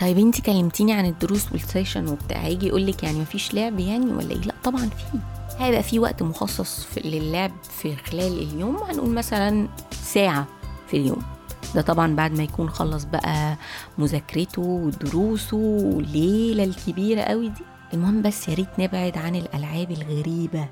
طيب 0.01 0.19
انت 0.19 0.41
كلمتيني 0.41 0.93
عن 0.93 1.07
الدروس 1.07 1.53
والسيشن 1.53 2.09
وبتاع 2.09 2.39
هيجي 2.41 2.67
يقول 2.67 2.87
لك 2.87 3.03
يعني 3.03 3.19
مفيش 3.21 3.55
لعب 3.55 3.79
يعني 3.81 4.07
ولا 4.13 4.31
إيه؟ 4.31 4.37
لا 4.41 4.55
طبعا 4.65 4.81
في. 4.89 5.19
هيبقى 5.59 5.83
في 5.83 5.99
وقت 5.99 6.23
مخصص 6.23 6.85
في 6.85 7.01
للعب 7.01 7.53
في 7.79 7.97
خلال 7.97 8.43
اليوم 8.43 8.77
هنقول 8.77 9.11
مثلا 9.11 9.69
ساعة 10.03 10.47
في 10.91 10.97
اليوم. 10.97 11.23
ده 11.75 11.81
طبعا 11.83 12.17
بعد 12.17 12.33
ما 12.33 12.43
يكون 12.43 12.71
خلص 12.71 13.05
بقى 13.05 13.57
مذاكرته 13.99 14.63
ودروسه 14.63 15.57
والليلة 15.57 16.65
الكبيرة 16.65 17.21
قوي 17.21 17.49
دي. 17.49 17.63
المهم 17.95 18.23
بس 18.23 18.49
يا 18.49 18.55
ريت 18.55 18.79
نبعد 18.79 19.19
عن 19.19 19.37
الألعاب 19.37 19.91
الغريبة 19.91 20.69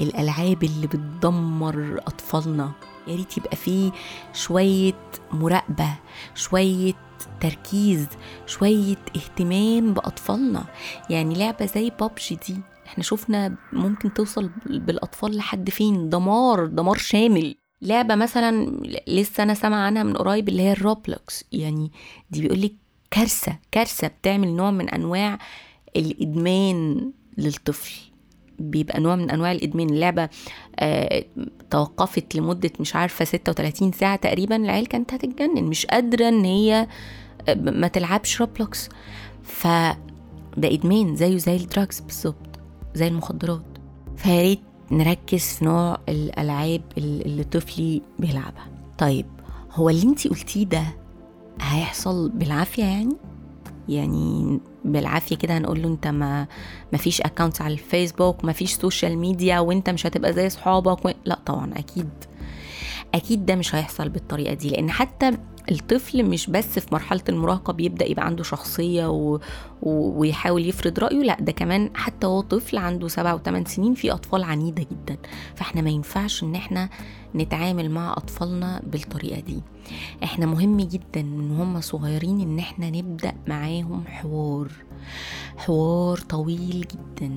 الألعاب 0.00 0.64
اللي 0.64 0.86
بتدمر 0.86 2.00
أطفالنا. 2.06 2.72
يا 3.08 3.16
ريت 3.16 3.36
يبقى 3.38 3.56
فيه 3.56 3.92
شوية 4.32 4.92
مراقبة 5.32 5.94
شوية 6.34 6.92
تركيز 7.40 8.06
شوية 8.46 8.96
اهتمام 9.16 9.94
بأطفالنا. 9.94 10.64
يعني 11.10 11.34
لعبة 11.34 11.66
زي 11.66 11.90
بابجي 12.00 12.38
دي 12.48 12.56
إحنا 12.86 13.04
شفنا 13.04 13.56
ممكن 13.72 14.14
توصل 14.14 14.50
بالأطفال 14.66 15.36
لحد 15.36 15.70
فين؟ 15.70 16.08
دمار 16.10 16.66
دمار 16.66 16.96
شامل. 16.96 17.54
لعبة 17.82 18.14
مثلا 18.14 18.80
لسه 19.08 19.42
أنا 19.42 19.54
سامعة 19.54 19.78
عنها 19.86 20.02
من 20.02 20.16
قريب 20.16 20.48
اللي 20.48 20.62
هي 20.62 20.72
ال 20.72 20.82
Roblox 20.82 21.44
يعني 21.52 21.92
دي 22.30 22.40
بيقول 22.40 22.60
لك 22.62 22.72
كارثة 23.10 23.58
كارثة 23.72 24.06
بتعمل 24.08 24.48
نوع 24.48 24.70
من 24.70 24.88
أنواع 24.88 25.38
الإدمان 25.96 27.10
للطفل. 27.38 27.94
بيبقى 28.58 29.00
نوع 29.00 29.16
من 29.16 29.30
أنواع 29.30 29.52
الإدمان. 29.52 29.90
اللعبة 29.90 30.28
آه 30.78 31.24
توقفت 31.70 32.34
لمدة 32.36 32.70
مش 32.80 32.96
عارفة 32.96 33.24
36 33.24 33.92
ساعة 33.92 34.16
تقريبا. 34.16 34.56
العيال 34.56 34.86
كانت 34.88 35.14
هتتجنن. 35.14 35.64
مش 35.64 35.86
قادرة 35.86 36.28
إن 36.28 36.44
هي 36.44 36.86
آه، 37.48 37.54
ما 37.54 37.88
تلعبش 37.88 38.40
Roblox 38.40 38.88
فده 39.42 39.96
إدمان 40.64 41.16
زيه 41.16 41.36
زي 41.36 41.56
ال 41.56 41.63
drugs 41.63 42.00
بالظبط 42.00 42.60
زي 42.94 43.08
المخدرات. 43.08 43.64
فيا 44.16 44.42
ريت 44.42 44.60
نركز 44.90 45.42
في 45.44 45.64
نوع 45.64 45.98
الألعاب 46.08 46.82
اللي 46.98 47.44
طفلي 47.44 48.02
بيلعبها. 48.18 48.66
طيب 48.98 49.26
هو 49.72 49.90
اللي 49.90 50.02
انتي 50.02 50.28
قلتيه 50.28 50.64
ده 50.64 50.82
هيحصل 51.60 52.28
بالعافية 52.30 52.84
يعني؟ 52.84 53.16
يعني 53.88 54.60
بالعافية 54.84 55.36
كده 55.36 55.58
هنقول 55.58 55.82
له 55.82 55.88
انت 55.88 56.06
ما 56.06 56.46
ما 56.92 56.98
فيش 56.98 57.20
account 57.20 57.62
على 57.62 57.74
الفيسبوك 57.74 58.44
ما 58.44 58.52
فيش 58.52 58.72
social 58.74 59.18
media 59.18 59.58
وانت 59.60 59.90
مش 59.90 60.06
هتبقى 60.06 60.32
زي 60.32 60.50
صحابك 60.50 61.04
و... 61.04 61.10
لا 61.24 61.38
طبعا 61.46 61.72
أكيد. 61.76 62.08
أكيد 63.14 63.46
ده 63.46 63.54
مش 63.54 63.74
هيحصل 63.74 64.08
بالطريقة 64.08 64.54
دي 64.54 64.68
لأن 64.70 64.90
حتى 64.90 65.30
الطفل 65.70 66.24
مش 66.24 66.50
بس 66.50 66.78
في 66.78 66.86
مرحلة 66.92 67.20
المراهقة 67.28 67.72
بيبدأ 67.72 68.06
يبقى 68.10 68.26
عنده 68.26 68.42
شخصية 68.42 69.06
و... 69.10 69.34
و... 69.82 70.20
ويحاول 70.20 70.66
يفرض 70.66 70.98
رأيه 70.98 71.18
لا 71.22 71.36
ده 71.40 71.52
كمان 71.52 71.90
حتى 71.94 72.26
هو 72.26 72.40
طفل 72.40 72.78
عنده 72.78 73.08
سبعة 73.08 73.34
وثمان 73.34 73.64
سنين 73.64 73.94
في 73.94 74.12
أطفال 74.12 74.42
عنيدة 74.44 74.82
جدا. 74.82 75.16
فإحنا 75.54 75.80
ما 75.80 75.90
ينفعش 75.90 76.42
إن 76.42 76.54
إحنا 76.54 76.88
نتعامل 77.36 77.90
مع 77.90 78.12
أطفالنا 78.12 78.82
بالطريقة 78.86 79.40
دي. 79.40 79.62
إحنا 80.24 80.46
مهم 80.46 80.80
جدا 80.80 81.22
من 81.22 81.56
هم 81.56 81.80
صغيرين 81.80 82.40
إن 82.40 82.58
إحنا 82.58 82.90
نبدأ 82.90 83.32
معاهم 83.46 84.04
حوار 84.06 84.68
حوار 85.56 86.18
طويل 86.18 86.86
جدا. 86.92 87.30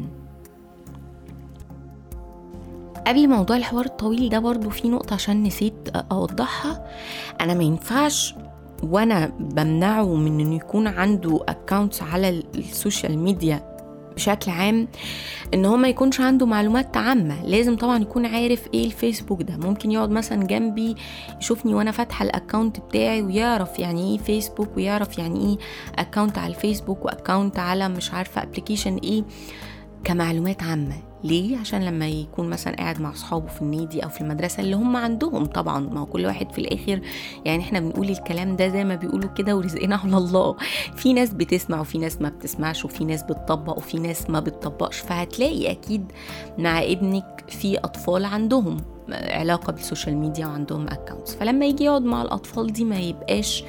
قبل 3.08 3.30
موضوع 3.30 3.58
الحوار 3.58 3.86
الطويل 3.86 4.30
ده 4.30 4.40
برضو 4.40 4.70
في 4.70 4.90
نقطة 4.90 5.14
عشان 5.14 5.44
نسيت 5.44 5.90
أوضحها. 6.12 6.88
أنا 7.42 7.54
ما 7.54 7.64
ينفعش 7.64 8.36
وأنا 8.84 9.32
بمنعه 9.40 10.16
من 10.16 10.40
إنه 10.40 10.56
يكون 10.56 10.88
عنده 10.88 11.40
accounts 11.48 12.02
على 12.04 12.44
ال 12.56 12.65
social 12.65 13.20
media 13.20 13.69
بشكل 14.20 14.52
عام 14.52 14.88
إن 15.54 15.66
هو 15.66 15.78
ما 15.78 15.88
يكونش 15.88 16.22
عنده 16.22 16.46
معلومات 16.46 16.98
عامة. 16.98 17.46
لازم 17.46 17.76
طبعا 17.78 18.00
يكون 18.02 18.26
عارف 18.26 18.68
إيه 18.74 18.86
الفيسبوك 18.86 19.42
ده. 19.42 19.58
ممكن 19.58 19.92
يقعد 19.92 20.10
مثلا 20.10 20.44
جنبي 20.44 20.96
يشوفني 21.42 21.74
وأنا 21.74 21.92
فاتحة 21.92 22.26
ال 22.26 22.32
account 22.32 22.80
بتاعي 22.80 23.22
ويعرف 23.22 23.80
يعني 23.80 24.12
إيه 24.12 24.18
فيسبوك 24.18 24.70
ويعرف 24.78 25.18
يعني 25.18 25.40
إيه 25.50 25.58
account 26.04 26.38
على 26.38 26.54
الفيسبوك 26.54 27.06
و 27.06 27.12
account 27.12 27.60
على 27.60 27.90
مش 27.90 28.14
عارفة 28.14 28.44
application 28.44 28.98
إيه. 28.98 29.24
كمعلومات 30.04 30.64
عامة. 30.64 30.96
ليه؟ 31.24 31.58
عشان 31.58 31.86
لما 31.86 32.08
يكون 32.08 32.50
مثلا 32.50 32.76
قاعد 32.76 33.02
مع 33.02 33.12
أصحابه 33.12 33.48
في 33.48 33.62
النادي 33.62 34.04
أو 34.04 34.10
في 34.10 34.22
المدرسة 34.22 34.62
اللي 34.64 34.76
هم 34.76 34.96
عندهم 34.96 35.46
طبعا 35.46 35.80
ما 35.80 36.00
هو 36.00 36.06
كل 36.06 36.26
واحد 36.26 36.52
في 36.52 36.58
الآخر 36.62 37.02
يعني 37.46 37.64
إحنا 37.64 37.80
بنقول 37.80 38.10
الكلام 38.10 38.56
ده 38.56 38.68
زي 38.68 38.84
ما 38.84 38.96
بيقولوا 38.96 39.30
كده 39.30 39.56
ورزقنا 39.58 39.96
على 39.96 40.18
الله. 40.18 40.56
في 40.96 41.14
ناس 41.14 41.30
بتسمع 41.34 41.80
وفي 41.82 41.98
ناس 41.98 42.22
ما 42.22 42.30
بتسمعش 42.30 42.86
وفي 42.86 43.06
ناس 43.06 43.24
بتطبق 43.24 43.78
وفي 43.78 44.00
ناس 44.00 44.30
ما 44.30 44.40
بتطبقش. 44.40 44.98
فهتلاقي 45.00 45.72
أكيد 45.72 46.12
مع 46.58 46.84
ابنك 46.84 47.44
في 47.48 47.78
أطفال 47.78 48.26
عندهم 48.26 48.78
علاقة 49.12 49.72
بال 49.74 49.85
social 49.85 50.18
media 50.18 50.48
وعندهم 50.48 50.88
accounts 50.88 51.36
فلما 51.36 51.66
يجي 51.66 51.84
يقعد 51.84 52.02
مع 52.02 52.22
الأطفال 52.22 52.74
دي 52.74 52.86
ما 52.86 53.00
يبقاش 53.00 53.64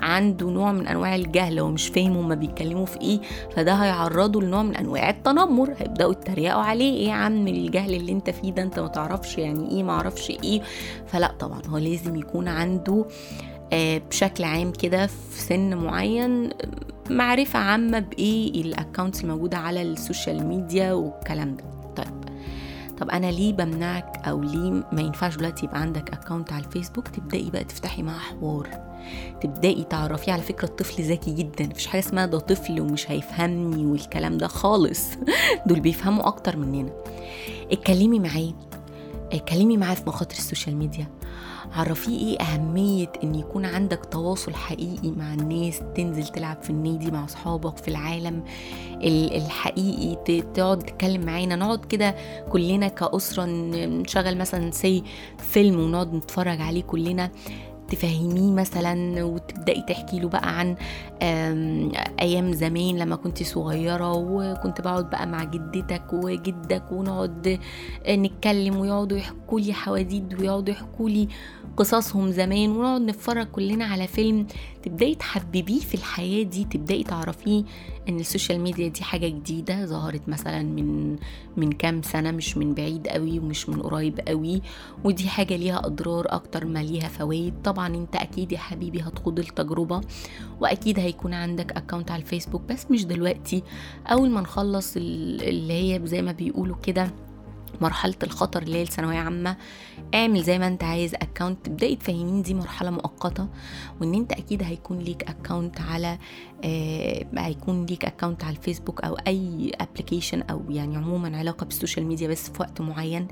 عنده 0.00 0.50
نوع 0.50 0.72
من 0.72 0.86
أنواع 0.86 1.14
الجهل 1.14 1.60
ومش 1.60 1.88
فاهم 1.88 2.16
هما 2.16 2.34
بيتكلموا 2.34 2.86
في 2.86 3.00
إيه 3.00 3.20
فده 3.56 3.74
هيعرضه 3.74 4.42
لنوع 4.42 4.62
من 4.62 4.76
أنواع 4.76 5.10
التنمر. 5.10 5.74
هيبدأوا 5.78 6.12
يتريقوا 6.12 6.62
عليه. 6.62 6.92
إيه 6.96 7.08
يا 7.08 7.12
عم 7.12 7.48
الجهل 7.48 7.94
اللي 7.94 8.12
أنت 8.12 8.30
فيه 8.30 8.52
ده؟ 8.52 8.62
أنت 8.62 8.78
ما 8.78 8.88
تعرفش 8.88 9.38
يعني 9.38 9.70
إيه 9.70 9.82
ما 9.82 9.92
أعرفش 9.92 10.30
إيه. 10.30 10.62
فلا 11.06 11.32
طبعا 11.40 11.62
هو 11.66 11.78
لازم 11.78 12.16
يكون 12.16 12.48
عنده 12.48 13.04
آه، 13.72 13.98
بشكل 13.98 14.44
عام 14.44 14.72
كده 14.72 15.06
في 15.06 15.40
سن 15.42 15.74
معين 15.74 16.50
معرفة 17.10 17.58
عامة 17.58 17.98
بإيه 17.98 18.62
ال 18.62 18.69
accounts 18.69 19.24
الموجودة 19.24 19.58
على 19.58 19.82
ال 19.82 19.91
social 19.91 20.46
media 20.46 20.92
والكلام 20.92 21.56
ده. 21.56 21.64
طيب 21.96 22.24
طب 22.98 23.10
أنا 23.10 23.26
ليه 23.30 23.52
بمنعك 23.52 24.22
أو 24.28 24.42
ليه 24.42 24.70
ما 24.70 25.00
ينفعش 25.00 25.36
دلوقتي 25.36 25.66
يبقى 25.66 25.80
عندك 25.80 26.10
account 26.10 26.52
على 26.52 26.64
الفيسبوك؟ 26.64 27.08
تبدأي 27.08 27.50
بقى 27.50 27.64
تفتحي 27.64 28.02
معاه 28.02 28.18
حوار. 28.18 28.85
تبدأي 29.40 29.84
تعرفيه 29.84 30.32
على 30.32 30.42
فكرة 30.42 30.68
الطفل 30.68 31.02
ذكي 31.02 31.32
جدا. 31.32 31.66
مفيش 31.66 31.86
حاجة 31.86 32.00
اسمها 32.00 32.26
ده 32.26 32.38
طفل 32.38 32.80
ومش 32.80 33.10
هيفهمني 33.10 33.86
والكلام 33.86 34.38
ده 34.38 34.46
خالص. 34.46 35.02
دول 35.66 35.80
بيفهموا 35.80 36.26
أكتر 36.26 36.56
مننا. 36.56 36.92
اتكلمي 37.72 38.18
معاه. 38.18 38.52
اتكلمي 39.32 39.76
معاه 39.76 39.94
في 39.94 40.02
مخاطر 40.06 40.36
ال 40.36 40.42
social 40.42 40.76
media. 40.76 41.06
عرفيه 41.72 42.18
إيه 42.18 42.38
أهمية 42.40 43.12
إن 43.24 43.34
يكون 43.34 43.64
عندك 43.64 44.04
تواصل 44.10 44.54
حقيقي 44.54 45.10
مع 45.10 45.34
الناس 45.34 45.80
تنزل 45.94 46.26
تلعب 46.26 46.62
في 46.62 46.70
النادي 46.70 47.10
مع 47.10 47.24
أصحابك 47.24 47.76
في 47.76 47.88
العالم 47.88 48.44
الحقيقي 49.02 50.42
تقعد 50.54 50.78
تتكلم 50.78 51.26
معانا. 51.26 51.56
نقعد 51.56 51.84
كده 51.84 52.14
كلنا 52.48 52.88
كأسرة 52.88 53.44
نشغل 53.44 54.38
مثلا 54.38 54.70
سي 54.70 55.02
فيلم 55.38 55.80
ونقعد 55.80 56.14
نتفرج 56.14 56.60
عليه 56.60 56.82
كلنا. 56.82 57.30
تفهميه 57.90 58.52
مثلا 58.52 59.24
وتبدأي 59.24 59.82
تحكي 59.88 60.20
له 60.20 60.28
بقى 60.28 60.58
عن 60.58 60.76
أيام 62.20 62.52
زمان 62.52 62.98
لما 62.98 63.16
كنت 63.16 63.42
صغيرة 63.42 64.12
وكنت 64.12 64.80
بقعد 64.80 65.10
بقى 65.10 65.26
مع 65.26 65.44
جدتك 65.44 66.12
وجدك 66.12 66.92
ونقعد 66.92 67.60
نتكلم 68.08 68.76
ويقعدوا 68.76 69.18
يحكوا 69.18 69.60
لي 69.60 69.72
حواديت 69.72 70.40
ويقعدوا 70.40 70.74
يحكوا 70.74 71.08
لي 71.10 71.28
قصصهم 71.76 72.30
زمان 72.30 72.70
ونقعد 72.76 73.00
نتفرج 73.00 73.46
كلنا 73.46 73.84
على 73.84 74.06
فيلم. 74.06 74.46
تبدأي 74.82 75.14
تحببيه 75.14 75.80
في 75.80 75.94
الحياة 75.94 76.42
دي 76.44 76.64
تبدأي 76.64 77.02
تعرفيه 77.02 77.64
إن 78.08 78.20
ال 78.20 78.26
social 78.26 78.60
media 78.60 78.88
دي 78.88 79.04
حاجة 79.04 79.28
جديدة 79.28 79.86
ظهرت 79.86 80.28
مثلا 80.28 80.62
من 80.62 81.16
من 81.56 81.72
كام 81.72 82.02
سنة 82.02 82.30
مش 82.30 82.56
من 82.56 82.74
بعيد 82.74 83.08
قوي 83.08 83.38
ومش 83.38 83.68
من 83.68 83.82
قريب 83.82 84.20
قوي 84.28 84.62
ودي 85.04 85.28
حاجة 85.28 85.56
ليها 85.56 85.78
أضرار 85.86 86.26
أكتر 86.28 86.64
ما 86.64 86.78
ليها 86.78 87.08
فوائد. 87.08 87.54
طبعا 87.64 87.86
أنت 87.96 88.16
أكيد 88.16 88.52
يا 88.52 88.58
حبيبي 88.58 89.00
هتخوض 89.00 89.38
التجربة 89.38 90.00
وأكيد 90.60 90.98
هيكون 90.98 91.34
عندك 91.34 91.72
account 91.72 92.10
على 92.10 92.22
الفيسبوك 92.22 92.62
بس 92.62 92.90
مش 92.90 93.04
دلوقتي. 93.04 93.62
أول 94.06 94.30
ما 94.30 94.40
نخلص 94.40 94.96
اللي 94.96 95.72
هي 95.72 96.00
زي 96.06 96.22
ما 96.22 96.32
بيقولوا 96.32 96.76
كده 96.82 97.10
مرحلة 97.80 98.14
الخطر 98.22 98.62
اللي 98.62 98.78
هي 98.78 98.82
الثانوية 98.82 99.18
عامة 99.18 99.56
اعمل 100.14 100.42
زي 100.42 100.58
ما 100.58 100.66
أنت 100.66 100.84
عايز 100.84 101.14
account 101.14 101.66
تبدأي 101.66 101.96
تفهميه 101.96 102.35
إن 102.35 102.42
دي 102.42 102.54
مرحلة 102.54 102.90
مؤقتة 102.90 103.48
وإن 104.00 104.14
أنت 104.14 104.32
أكيد 104.32 104.62
هيكون 104.62 104.98
ليك 104.98 105.22
account 105.22 105.80
على 105.80 106.18
هيكون 107.38 107.86
ليك 107.86 108.04
account 108.04 108.44
على 108.44 108.56
الفيسبوك 108.56 109.00
أو 109.00 109.14
أي 109.14 109.72
application 109.80 110.42
أو 110.42 110.62
يعني 110.70 110.96
عموما 110.96 111.38
علاقة 111.38 111.64
بال 111.64 111.74
social 111.74 112.06
media 112.06 112.28
بس 112.28 112.50
في 112.50 112.60
وقت 112.60 112.80
معين 112.80 113.28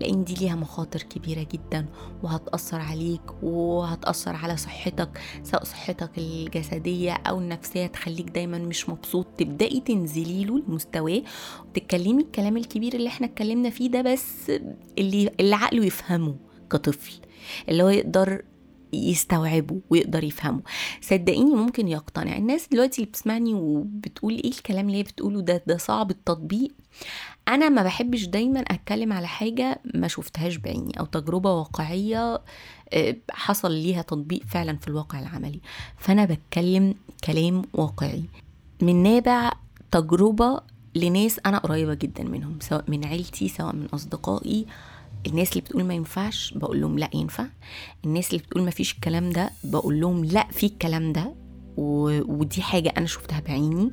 لأن 0.00 0.24
دي 0.24 0.34
ليها 0.34 0.54
مخاطر 0.56 1.02
كبيرة 1.02 1.46
جدا 1.52 1.86
وهتأثر 2.22 2.80
عليك 2.80 3.42
وهتأثر 3.42 4.36
على 4.36 4.56
صحتك 4.56 5.20
سواء 5.42 5.64
صحتك 5.64 6.10
الجسدية 6.18 7.12
أو 7.12 7.38
النفسية 7.38 7.86
تخليك 7.86 8.30
دايما 8.30 8.58
مش 8.58 8.88
مبسوط. 8.88 9.26
تبدأي 9.38 9.80
تنزلي 9.80 10.44
له 10.44 10.58
لمستواه 10.68 11.22
وتتكلمي 11.68 12.22
الكلام 12.22 12.56
الكبير 12.56 12.94
اللي 12.94 13.08
إحنا 13.08 13.26
اتكلمنا 13.26 13.70
فيه 13.70 13.90
ده 13.90 14.02
بس 14.02 14.50
اللي 14.98 15.30
اللي 15.40 15.54
عقله 15.56 15.84
يفهمه 15.84 16.36
كطفل 16.70 17.12
اللي 17.68 17.82
هو 17.82 17.88
يقدر 17.88 18.42
يستوعبه 18.96 19.80
ويقدر 19.90 20.24
يفهمه. 20.24 20.62
صدقيني 21.00 21.54
ممكن 21.54 21.88
يقتنع. 21.88 22.36
الناس 22.36 22.68
دلوقتي 22.68 22.98
اللي 23.02 23.10
بتسمعني 23.10 23.54
وبتقول 23.54 24.32
إيه 24.34 24.50
الكلام 24.50 24.86
اللي 24.86 24.98
هي 24.98 25.02
بتقوله 25.02 25.40
ده 25.40 25.62
ده 25.66 25.76
صعب 25.76 26.10
التطبيق. 26.10 26.72
أنا 27.48 27.68
ما 27.68 27.82
بحبش 27.82 28.24
دايما 28.24 28.60
أتكلم 28.60 29.12
على 29.12 29.26
حاجة 29.26 29.80
ما 29.94 30.08
شفتهاش 30.08 30.56
بعيني 30.56 31.00
أو 31.00 31.04
تجربة 31.04 31.52
واقعية 31.54 32.40
آه، 32.92 33.16
حصل 33.30 33.72
ليها 33.72 34.02
تطبيق 34.02 34.42
فعلا 34.48 34.76
في 34.76 34.88
الواقع 34.88 35.20
العملي. 35.20 35.60
فأنا 35.98 36.24
بتكلم 36.24 36.94
كلام 37.24 37.62
واقعي. 37.72 38.24
من 38.82 39.02
نابع 39.02 39.52
تجربة 39.90 40.60
لناس 40.94 41.40
أنا 41.46 41.58
قريبة 41.58 41.94
جدا 41.94 42.24
منهم 42.24 42.58
سواء 42.60 42.84
من 42.88 43.04
عيلتي 43.04 43.48
سواء 43.48 43.74
من 43.76 43.86
أصدقائي. 43.86 44.66
الناس 45.26 45.50
اللي 45.50 45.60
بتقول 45.60 45.84
ما 45.84 45.94
ينفعش 45.94 46.52
بقول 46.56 46.80
لهم 46.80 46.98
لا 46.98 47.10
ينفع. 47.14 47.46
الناس 48.04 48.30
اللي 48.30 48.38
بتقول 48.38 48.62
ما 48.62 48.70
فيش 48.70 48.92
الكلام 48.94 49.30
ده 49.30 49.50
بقول 49.64 50.00
لهم 50.00 50.24
لا 50.24 50.46
في 50.50 50.66
الكلام 50.66 51.12
ده. 51.12 51.34
و... 51.76 52.20
ودي 52.32 52.62
حاجة 52.62 52.92
أنا 52.96 53.06
شفتها 53.06 53.40
بعيني. 53.40 53.90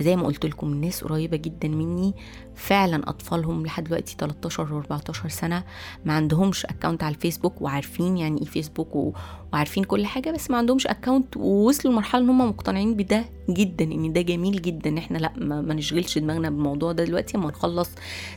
زي 0.00 0.16
ما 0.16 0.26
قلت 0.26 0.46
لكم 0.46 0.66
الناس 0.72 1.04
قريبة 1.04 1.36
جدا 1.36 1.68
مني 1.68 2.14
فعلا 2.54 3.08
أطفالهم 3.10 3.66
لحد 3.66 3.84
دلوقتي 3.84 4.16
13 4.18 4.74
و 4.74 4.78
14 4.78 5.28
سنة 5.28 5.64
ما 6.04 6.12
عندهمش 6.12 6.66
اكونت 6.66 7.02
على 7.02 7.14
الفيسبوك 7.14 7.62
وعارفين 7.62 8.16
يعني 8.16 8.38
إيه 8.40 8.44
فيسبوك 8.46 8.96
و... 8.96 9.12
وعارفين 9.52 9.84
كل 9.84 10.06
حاجة 10.06 10.30
بس 10.30 10.50
ما 10.50 10.56
عندهمش 10.56 10.86
account 10.86 11.36
ووصلوا 11.36 11.92
لمرحلة 11.92 12.22
إن 12.24 12.28
هم 12.28 12.48
مقتنعين 12.48 12.94
بده 12.94 13.24
جدا 13.50 13.84
إن 13.84 14.12
ده 14.12 14.20
جميل 14.20 14.62
جدا. 14.62 14.90
ان 14.90 14.98
إحنا 14.98 15.18
لأ 15.18 15.32
ما, 15.36 15.60
ما 15.60 15.74
نشغلش 15.74 16.18
دماغنا 16.18 16.50
بالموضوع 16.50 16.92
ده 16.92 17.04
دلوقتي 17.04 17.36
أما 17.36 17.48
نخلص 17.48 17.90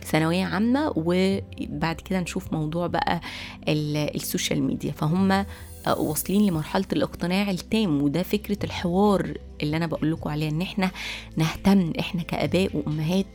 ثانوية 0.04 0.44
عامة 0.46 0.94
وبعد 0.96 1.96
كده 1.96 2.20
نشوف 2.20 2.54
موضوع 2.54 2.88
بقى 2.88 3.22
ال- 3.68 4.16
ال 4.16 4.23
social 4.23 4.64
media. 4.64 4.92
فهم 4.92 5.46
واصلين 5.94 6.48
لمرحلة 6.50 6.86
الاقتناع 6.94 7.50
التام 7.52 8.02
وده 8.02 8.24
فكرة 8.24 8.58
الحوار 8.64 9.38
اللي 9.64 9.78
أنا 9.78 9.88
بقول 9.88 10.12
لكم 10.12 10.30
عليها 10.30 10.50
إن 10.50 10.62
إحنا 10.62 10.92
نهتم 11.38 11.94
إحنا 12.00 12.24
كآباء 12.24 12.70
وأمهات. 12.78 13.26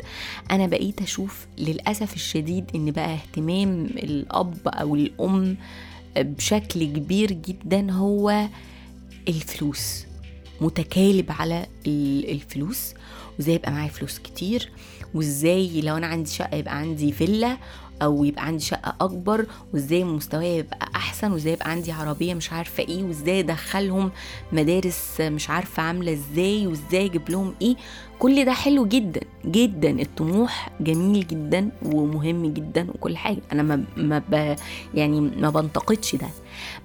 أنا 0.50 0.66
بقيت 0.66 1.02
أشوف 1.02 1.46
للأسف 1.58 2.14
الشديد 2.14 2.64
إن 2.74 2.90
بقى 2.90 3.14
اهتمام 3.14 3.84
الأب 3.84 4.68
أو 4.68 4.94
الأم 4.94 5.56
بشكل 6.16 6.84
كبير 6.84 7.32
جدا 7.32 7.92
هو 7.92 8.46
الفلوس. 9.28 10.04
متكالب 10.60 11.32
على 11.32 11.66
ال- 11.86 12.30
الفلوس 12.30 12.94
وإزاي 13.38 13.54
يبقى 13.54 13.72
معايا 13.72 13.88
فلوس 13.88 14.18
كتير 14.18 14.70
وإزاي 15.14 15.80
لو 15.80 15.96
أنا 15.96 16.06
عندي 16.06 16.30
شقة 16.30 16.56
يبقى 16.56 16.76
عندي 16.78 17.12
فيلا 17.12 17.56
أو 18.02 18.24
يبقى 18.24 18.46
عندي 18.46 18.64
شقة 18.64 18.94
أكبر 19.00 19.46
وإزاي 19.74 20.04
مستواي 20.04 20.58
يبقى 20.58 20.88
أحسن 20.96 21.32
وإزاي 21.32 21.52
يبقى 21.52 21.70
عندي 21.70 21.92
عربية 21.92 22.34
مش 22.34 22.52
عارفة 22.52 22.82
إيه 22.82 23.04
وإزاي 23.04 23.40
أدخلهم 23.40 24.10
مدارس 24.52 25.20
مش 25.20 25.50
عارفة 25.50 25.82
عاملة 25.82 26.12
إزاي 26.12 26.66
وإزاي 26.66 27.06
أجيب 27.06 27.30
لهم 27.30 27.54
إيه. 27.62 27.76
كل 28.18 28.44
ده 28.44 28.52
حلو 28.52 28.86
جدا 28.86 29.20
جدا. 29.46 29.90
الطموح 30.02 30.70
جميل 30.80 31.26
جدا 31.26 31.70
ومهم 31.84 32.46
جدا 32.52 32.90
وكل 32.90 33.16
حاجة. 33.16 33.42
أنا 33.52 33.62
ما 33.62 33.84
ما 33.96 34.18
ب 34.30 34.56
يعني 34.94 35.20
ما 35.20 35.50
بنتقدش 35.50 36.16
ده. 36.16 36.28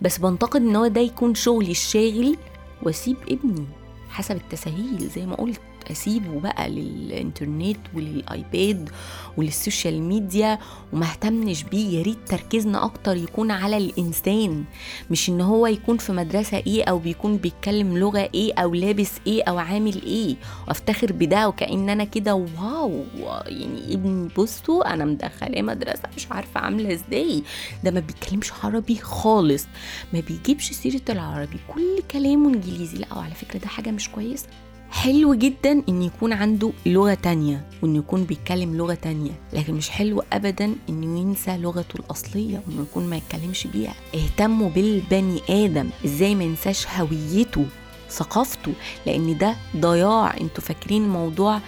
بس 0.02 0.18
بنتقد 0.18 0.62
إن 0.62 0.76
هو 0.76 0.88
ده 0.88 1.02
يكون 1.02 1.36
شغلي 1.36 1.72
الشاغل. 1.72 2.38
وأسيب 2.84 3.18
ابني 3.30 3.66
حسب 4.10 4.36
التساهيل 4.36 5.10
زي 5.16 5.26
ما 5.26 5.36
قلت. 5.36 5.62
أسيبه 5.92 6.40
بقى 6.40 6.70
للإنترنت 6.70 7.78
وللآيباد 7.96 8.90
ولل 9.38 9.59
social 9.59 10.02
media 10.02 10.60
وما 10.94 11.06
اهتمش 11.06 11.64
بيه. 11.64 11.98
يا 11.98 12.04
ريت 12.04 12.18
تركيزنا 12.28 12.86
أكتر 12.86 13.16
يكون 13.16 13.52
على 13.52 13.78
الإنسان 13.78 14.64
مش 15.12 15.30
إن 15.30 15.42
هو 15.42 15.68
يكون 15.68 15.98
في 15.98 16.12
مدرسة 16.14 16.58
إيه 16.58 16.84
أو 16.84 17.00
بيكون 17.00 17.38
بيتكلم 17.38 17.98
لغة 17.98 18.30
إيه 18.34 18.54
أو 18.54 18.74
لابس 18.74 19.12
إيه 19.28 19.44
أو 19.44 19.58
عامل 19.58 20.02
إيه. 20.04 20.36
وافتخر 20.68 21.12
بده 21.14 21.48
وكأن 21.48 21.90
أنا 21.90 22.04
كده 22.04 22.36
wow. 22.36 23.04
يعني 23.48 23.94
ابني 23.94 24.30
بصوا 24.38 24.94
أنا 24.94 25.06
مدخلاه 25.06 25.62
مدرسة 25.62 26.04
مش 26.18 26.32
عارفة 26.32 26.60
عاملة 26.60 26.94
إزاي. 26.94 27.44
ده 27.84 27.92
ما 27.92 28.00
بيتكلمش 28.00 28.52
عربي 28.64 28.96
خالص 28.96 29.66
ما 30.14 30.20
بيجيبش 30.20 30.72
سيرة 30.72 31.02
العربي. 31.10 31.58
كل 31.68 32.02
كلامه 32.12 32.50
إنجليزي. 32.54 32.98
لا 32.98 33.14
وعلى 33.14 33.34
فكرة 33.34 33.60
ده 33.60 33.68
حاجة 33.68 33.92
مش 33.92 34.10
كويسة. 34.10 34.48
حلو 34.92 35.34
جدا 35.34 35.84
إن 35.90 36.02
يكون 36.02 36.34
عنده 36.34 36.72
لغة 36.86 37.14
تانية 37.14 37.66
وإن 37.82 37.96
يكون 37.96 38.24
بيتكلم 38.24 38.78
لغة 38.78 38.94
تانية 38.94 39.32
لكن 39.54 39.74
مش 39.74 39.90
حلو 39.90 40.24
ابدا 40.34 40.76
إنه 40.90 41.20
ينسى 41.20 41.58
لغته 41.58 41.96
الأصلية 42.00 42.62
وإنه 42.68 42.82
يكون 42.82 43.10
ما 43.10 43.16
يتكلمش 43.18 43.68
بيها. 43.68 43.94
اهتموا 44.16 44.70
بالبني 44.70 45.42
آدم 45.50 45.90
إزاي 46.06 46.36
ما 46.36 46.44
ينساش 46.44 46.88
هويته 46.88 47.66
ثقافته 48.10 48.74
لأن 49.06 49.38
ده 49.38 49.56
ضياع. 49.78 50.38
أنتوا 50.42 50.64
فاكرين 50.64 51.04
الموضوع 51.04 51.60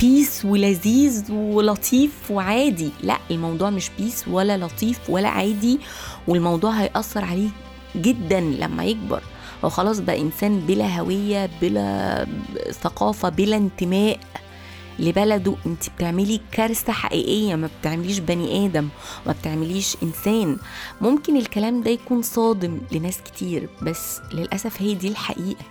peace 0.00 0.44
ولذيذ 0.44 1.32
ولطيف 1.32 2.30
وعادي؟ 2.30 2.90
لا 3.02 3.18
الموضوع 3.30 3.70
مش 3.70 3.90
peace 3.98 4.28
ولا 4.28 4.56
لطيف 4.58 5.10
ولا 5.10 5.28
عادي 5.28 5.78
والموضوع 6.28 6.70
هيأثر 6.70 7.24
عليه 7.24 7.48
جدا 7.96 8.40
لما 8.40 8.84
يكبر. 8.84 9.22
هو 9.64 9.68
خلاص 9.68 10.00
بقى 10.00 10.20
إنسان 10.20 10.60
بلا 10.60 11.00
هوية 11.00 11.50
بلا 11.62 12.26
ثقافة 12.70 13.28
بلا 13.28 13.56
انتماء 13.56 14.20
لبلده. 14.98 15.54
انت 15.66 15.88
بتعملي 15.90 16.40
كارثة 16.52 16.92
حقيقية 16.92 17.54
ما 17.54 17.68
بتعمليش 17.80 18.18
بني 18.18 18.66
آدم 18.66 18.88
ما 19.26 19.32
بتعمليش 19.32 19.96
إنسان. 20.02 20.56
ممكن 21.00 21.36
الكلام 21.36 21.82
ده 21.82 21.90
يكون 21.90 22.22
صادم 22.22 22.80
لناس 22.92 23.18
كتير 23.22 23.68
بس 23.82 24.20
للأسف 24.32 24.82
هي 24.82 24.94
دي 24.94 25.08
الحقيقة. 25.08 25.64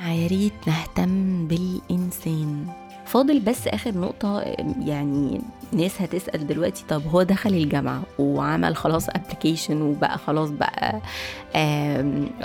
يا 0.00 0.26
ريت 0.26 0.52
نهتم 0.66 1.46
بالإنسان. 1.46 2.66
فاضل 3.06 3.40
بس 3.40 3.66
آخر 3.68 3.98
نقطة 3.98 4.40
يعني 4.84 5.40
ناس 5.72 6.02
هتسأل 6.02 6.46
دلوقتي 6.46 6.84
طب 6.88 7.02
هو 7.06 7.22
دخل 7.22 7.50
الجامعة 7.54 8.02
وعمل 8.18 8.76
خلاص 8.76 9.08
application 9.08 9.82
وبقى 9.82 10.18
خلاص 10.18 10.50
بقى 10.50 11.00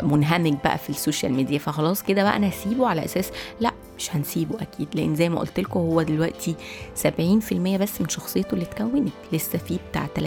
منهمك 0.04 0.64
بقى 0.64 0.78
في 0.78 0.90
ال 0.90 0.96
social 0.96 1.34
media 1.34 1.58
فخلاص 1.60 2.04
كده 2.04 2.24
بقى 2.24 2.36
أنا 2.36 2.50
هسيبه 2.50 2.88
على 2.88 3.06
أساس 3.06 3.32
لا 3.62 3.72
مش 3.98 4.16
هنسيبه 4.16 4.62
أكيد 4.62 4.88
لأن 4.94 5.16
زي 5.16 5.30
ما 5.30 5.40
قلت 5.40 5.60
لكم 5.60 5.80
هو 5.80 6.02
دلوقتي 6.02 6.56
70% 7.04 7.08
بس 7.54 8.02
من 8.02 8.10
شخصيته 8.10 8.54
اللي 8.54 8.66
اتكونت 8.66 9.14
لسه 9.34 9.58
في 9.60 9.80
بتاع 9.92 10.08
30% 10.08 10.20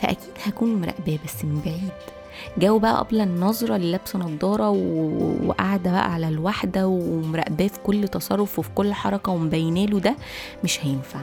فأكيد 0.00 0.30
هكون 0.44 0.74
مراقباه 0.80 1.18
بس 1.24 1.44
من 1.44 1.60
بعيد. 1.64 2.15
جو 2.58 2.78
بقى 2.78 2.98
قبل 2.98 3.20
النظرة 3.20 3.76
اللي 3.76 3.90
لابسة 3.92 4.18
نضارة 4.18 4.70
و- 4.70 5.46
وقاعدة 5.46 5.90
بقى 5.92 6.12
على 6.12 6.28
الواحدة 6.28 6.88
ومراقباه 6.88 7.66
في 7.66 7.78
كل 7.84 8.08
تصرف 8.08 8.58
وفي 8.58 8.70
كل 8.74 8.92
حركة 8.92 9.32
ومبينه 9.32 9.84
له 9.86 9.98
ده 10.00 10.16
مش 10.64 10.84
هينفع. 10.86 11.20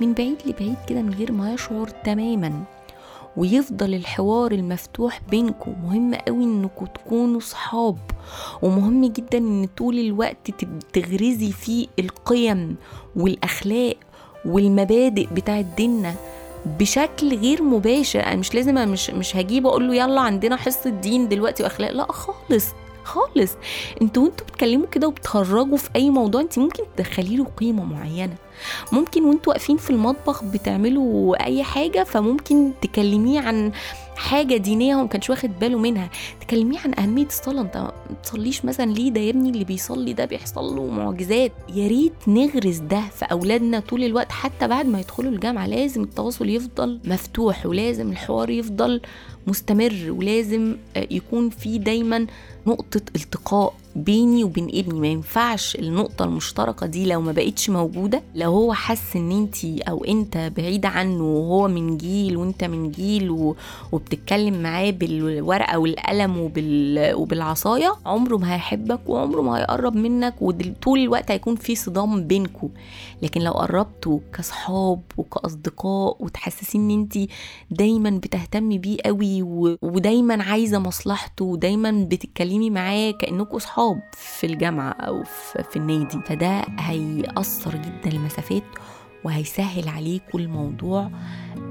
من 0.00 0.12
بعيد 0.12 0.36
لبعيد 0.46 0.76
كده 0.88 1.02
من 1.02 1.14
غير 1.14 1.32
ما 1.32 1.52
يشعر 1.54 1.88
تماما. 1.88 2.62
ويفضل 3.36 3.94
الحوار 3.94 4.52
المفتوح 4.52 5.20
بينكم. 5.30 5.74
مهم 5.84 6.14
قوي 6.14 6.44
إنكم 6.44 6.86
تكونوا 6.86 7.40
صحاب. 7.40 7.96
ومهم 8.62 9.04
جدا 9.04 9.38
إن 9.38 9.68
طول 9.76 9.98
الوقت 9.98 10.50
تغرزي 10.92 11.52
فيه 11.52 11.86
القيم 11.98 12.76
والأخلاق 13.16 13.94
والمبادئ 14.44 15.26
بتاعت 15.34 15.64
ديننا. 15.76 16.14
بشكل 16.66 17.36
غير 17.36 17.62
مباشر. 17.62 18.20
أنا 18.20 18.36
مش 18.36 18.54
لازم 18.54 18.74
مش 18.74 19.10
مش 19.10 19.36
هجيب 19.36 19.66
أقول 19.66 19.88
له 19.88 19.94
يلا 19.94 20.20
عندنا 20.20 20.56
حصة 20.56 20.90
دين 20.90 21.28
دلوقتي 21.28 21.62
وأخلاق. 21.62 21.90
لا 21.90 22.12
خالص. 22.12 22.66
خالص. 23.06 23.52
أنتوا 24.02 24.22
وانتوا 24.22 24.46
بتتكلموا 24.46 24.86
كده 24.86 25.08
وبتخرجوا 25.08 25.76
في 25.76 25.88
أي 25.96 26.10
موضوع 26.10 26.40
انت 26.40 26.58
ممكن 26.58 26.82
تدخلي 26.96 27.36
له 27.36 27.44
قيمة 27.44 27.84
معينة. 27.84 28.34
ممكن 28.92 29.24
وانتوا 29.24 29.52
واقفين 29.52 29.76
في 29.76 29.90
المطبخ 29.90 30.44
بتعملوا 30.44 31.44
أي 31.44 31.62
حاجة 31.62 32.04
فممكن 32.04 32.70
تكلميه 32.82 33.40
عن 33.40 33.72
حاجة 34.16 34.56
دينية 34.56 34.94
هو 34.94 35.08
كانش 35.08 35.30
واخد 35.30 35.58
باله 35.58 35.78
منها. 35.78 36.10
تكلميه 36.40 36.78
عن 36.78 36.94
أهمية 36.98 37.26
الصلاة. 37.26 37.62
انت 37.62 37.76
ما 37.76 37.92
تصليش 38.22 38.64
مثلا 38.64 38.90
ليه؟ 38.90 39.10
ده 39.10 39.20
يا 39.20 39.30
ابني 39.30 39.50
اللي 39.50 39.64
بيصلي 39.64 40.12
ده 40.12 40.24
بيحصل 40.24 40.76
له 40.76 40.86
معجزات. 40.86 41.52
يا 41.74 41.88
ريت 41.88 42.12
نغرس 42.28 42.76
ده 42.76 43.00
في 43.00 43.24
أولادنا 43.24 43.80
طول 43.80 44.04
الوقت. 44.04 44.32
حتى 44.32 44.68
بعد 44.68 44.86
ما 44.86 45.00
يدخلوا 45.00 45.30
الجامعة 45.32 45.66
لازم 45.66 46.02
التواصل 46.02 46.48
يفضل 46.48 47.00
مفتوح 47.04 47.66
ولازم 47.66 48.10
الحوار 48.12 48.50
يفضل 48.50 49.00
مستمر 49.46 50.06
ولازم 50.08 50.76
آه، 50.96 51.06
يكون 51.10 51.50
في 51.50 51.78
دايما 51.78 52.26
نقطة 52.66 53.00
التقاء 53.16 53.74
بيني 53.96 54.44
وبين 54.44 54.68
ابني 54.74 55.00
ما 55.00 55.06
ينفعش 55.06 55.76
النقطة 55.76 56.24
المشتركة 56.24 56.86
دي 56.86 57.06
لو 57.06 57.20
ما 57.20 57.32
بقتش 57.32 57.70
موجودة 57.70 58.22
لو 58.34 58.52
هو 58.52 58.72
حس 58.74 59.16
إن 59.16 59.30
انتي 59.32 59.80
أو 59.80 60.04
أنت 60.04 60.52
بعيد 60.56 60.86
عنه 60.86 61.24
وهو 61.24 61.68
من 61.68 61.96
جيل 61.96 62.36
وأنت 62.36 62.64
من 62.64 62.90
جيل 62.90 63.30
و... 63.30 63.56
وبتتكلم 63.92 64.62
معاه 64.62 64.90
بالورقة 64.90 65.78
والقلم 65.78 66.38
وبال... 66.38 67.14
وبالعصاية 67.14 67.94
عمره 68.06 68.36
ما 68.36 68.54
هيحبك 68.54 69.00
وعمره 69.08 69.40
ما 69.42 69.58
هيقرب 69.58 69.96
منك 69.96 70.34
وطول 70.42 70.98
الوقت 70.98 71.30
هيكون 71.30 71.56
في 71.56 71.74
صدام 71.76 72.24
بينكم 72.26 72.68
لكن 73.22 73.40
لو 73.40 73.52
قربتوا 73.52 74.18
كصحاب 74.32 75.00
وكأصدقاء 75.16 76.16
وتحسسين 76.20 76.90
إن 76.90 77.00
انتي 77.00 77.28
دايما 77.70 78.10
بتهتمي 78.10 78.78
بيه 78.78 78.96
قوي 79.04 79.42
و... 79.42 79.76
ودايما 79.82 80.42
عايزة 80.42 80.78
مصلحته 80.78 81.44
ودايما 81.44 82.06
بتتكلمي 82.10 82.70
معاه 82.70 83.10
كأنكم 83.10 83.58
صحاب 83.58 83.85
في 84.12 84.46
الجامعة 84.46 84.90
أو 84.90 85.22
في, 85.22 85.76
النادي. 85.76 86.18
فده 86.26 86.64
هيأثر 86.78 87.70
جدا 87.76 88.16
المسافات 88.16 88.62
وهيسهل 89.24 89.88
عليكم 89.88 90.38
الموضوع 90.38 91.10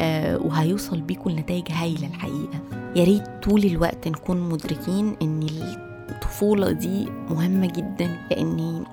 آه 0.02 0.38
وهيوصل 0.38 1.02
بيكم 1.02 1.30
لنتائج 1.30 1.72
هايلة 1.72 2.08
الحقيقة. 2.08 2.60
يا 2.96 3.04
ريت 3.04 3.24
طول 3.44 3.64
الوقت 3.64 4.08
نكون 4.08 4.40
مدركين 4.50 5.16
إن 5.22 5.48
الطفولة 6.10 6.72
دي 6.72 7.06
مهمة 7.30 7.68
جدا 7.68 8.18
لأن 8.32 8.84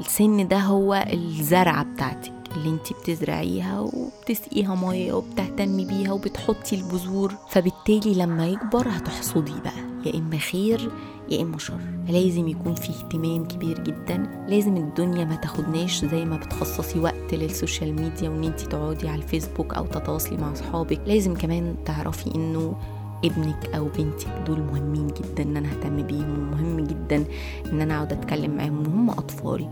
السن 0.00 0.48
ده 0.48 0.58
هو 0.58 1.04
الزرعة 1.12 1.82
بتاعتك. 1.84 2.32
اللي 2.56 2.68
انت 2.70 2.92
بتزرعيها 2.92 3.80
وبتسقيها 3.80 4.74
مية 4.74 5.12
وبتهتمي 5.12 5.84
بيها 5.84 6.12
وبتحطي 6.12 6.76
البذور. 6.76 7.34
فبالتالي 7.48 8.14
لما 8.14 8.46
يكبر 8.48 8.88
هتحصدي 8.88 9.54
بقى 9.64 9.94
يا 10.06 10.18
إما 10.18 10.38
خير 10.38 10.90
يا 11.30 11.42
إما 11.42 11.58
شر. 11.58 11.80
لازم 12.08 12.48
يكون 12.48 12.74
في 12.74 12.88
اهتمام 12.90 13.48
كبير 13.48 13.80
جدا. 13.80 14.44
لازم 14.48 14.76
الدنيا 14.76 15.24
ما 15.24 15.36
تاخدناش 15.36 16.04
زي 16.04 16.24
ما 16.24 16.36
بتخصصي 16.36 16.98
وقت 16.98 17.34
لل 17.34 17.49
social 17.49 17.94
media 18.02 18.28
وإن 18.28 18.44
انت 18.44 18.60
تقعدي 18.60 19.08
على 19.08 19.22
الفيسبوك 19.22 19.74
أو 19.74 19.86
تتواصلي 19.86 20.36
مع 20.36 20.52
أصحابك. 20.52 21.00
لازم 21.06 21.34
كمان 21.34 21.76
تعرفي 21.84 22.34
إنه 22.34 22.76
ابنك 23.24 23.70
أو 23.74 23.84
بنتك 23.98 24.28
دول 24.46 24.60
مهمين 24.60 25.06
جدا 25.06 25.42
إن 25.42 25.56
أنا 25.56 25.68
أهتم 25.68 26.02
بيهم 26.02 26.38
ومهم 26.52 26.80
جدا 26.80 27.24
إن 27.72 27.80
أنا 27.80 27.94
أقعد 27.94 28.12
أتكلم 28.12 28.56
معاهم 28.56 28.78
وهم 28.86 29.10
أطفال. 29.10 29.70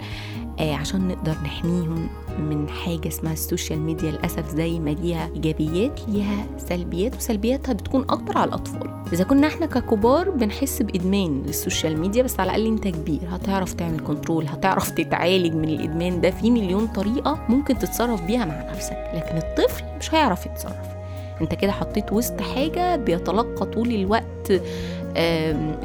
عشان 0.60 1.08
نقدر 1.08 1.32
نحميهم 1.44 2.08
من 2.38 2.68
حاجة 2.68 3.08
اسمها 3.08 3.32
ال 3.32 3.39
social 3.39 3.80
media 3.80 4.10
للأسف 4.10 4.48
زي 4.54 4.78
ما 4.78 4.90
ليها 4.90 5.30
إيجابيات 5.34 6.00
ليها 6.08 6.46
سلبيات 6.58 7.16
وسلبياتها 7.16 7.72
بتكون 7.72 8.02
أكتر 8.02 8.38
على 8.38 8.48
الأطفال. 8.48 8.90
إذا 9.12 9.24
كنا 9.24 9.46
إحنا 9.46 9.66
ككبار 9.66 10.30
بنحس 10.30 10.82
بإدمان 10.82 11.42
لل 11.46 11.60
social 11.60 12.00
media 12.00 12.22
بس 12.22 12.40
على 12.40 12.50
الأقل 12.50 12.66
أنت 12.66 12.88
كبير. 12.88 13.20
هتعرف 13.28 13.72
تعمل 13.72 14.00
control 14.00 14.46
هتعرف 14.46 14.90
تتعالج 14.90 15.54
من 15.54 15.68
الإدمان 15.68 16.20
ده. 16.20 16.30
في 16.30 16.50
مليون 16.50 16.86
طريقة 16.86 17.38
ممكن 17.48 17.78
تتصرف 17.78 18.22
بيها 18.22 18.44
مع 18.44 18.70
نفسك 18.72 19.10
لكن 19.14 19.36
الطفل 19.36 19.84
مش 20.00 20.14
هيعرف 20.14 20.46
يتصرف. 20.46 20.92
أنت 21.40 21.54
كده 21.54 21.72
حطيت 21.72 22.12
وسط 22.12 22.40
حاجة 22.40 22.96
بيتلقى 22.96 23.66
طول 23.66 23.90
الوقت 23.90 24.52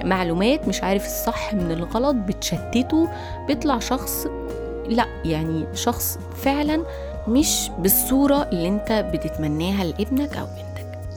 معلومات 0.04 0.68
مش 0.68 0.84
عارف 0.84 1.06
الصح 1.06 1.54
من 1.54 1.72
الغلط 1.72 2.16
بتشتته 2.16 3.10
بيطلع 3.48 3.80
شخص 3.80 4.28
لا 4.88 5.06
يعني 5.26 5.66
شخص 5.74 6.20
فعلا 6.36 6.84
مش 7.28 7.70
بالصورة 7.80 8.44
اللي 8.52 8.68
انت 8.68 8.92
بتتمناها 9.14 9.84
لابنك 9.84 10.38
أو 10.38 10.46
بنتك. 10.46 10.67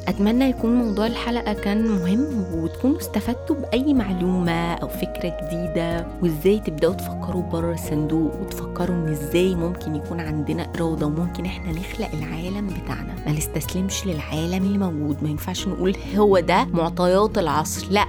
أتمنى 0.08 0.44
يكون 0.50 0.74
موضوع 0.74 1.06
الحلقة 1.06 1.52
كان 1.52 1.82
مهم 1.88 2.44
وتكونوا 2.54 2.98
استفدتوا 2.98 3.56
بأي 3.56 3.94
معلومة 3.94 4.74
أو 4.74 4.88
فكرة 4.88 5.36
جديدة 5.42 6.06
وإزاي 6.22 6.58
تبدأوا 6.58 6.94
تفكروا 6.94 7.42
بره 7.42 7.74
الصندوق 7.74 8.40
وتفكروا 8.40 8.96
إن 8.96 9.08
إزاي 9.08 9.54
ممكن 9.54 9.94
يكون 9.96 10.20
عندنا 10.20 10.72
إرادة 10.76 11.06
وممكن 11.06 11.44
إحنا 11.44 11.72
نخلق 11.72 12.08
العالم 12.14 12.66
بتاعنا. 12.66 13.14
ما 13.26 13.32
نستسلمش 13.32 14.06
للعالم 14.06 14.64
اللي 14.64 14.78
موجود. 14.78 15.16
ما 15.22 15.28
ينفعش 15.28 15.68
نقول 15.68 15.96
هو 16.16 16.38
ده 16.40 16.64
معطيات 16.64 17.38
العصر. 17.38 17.86
لأ 17.90 18.06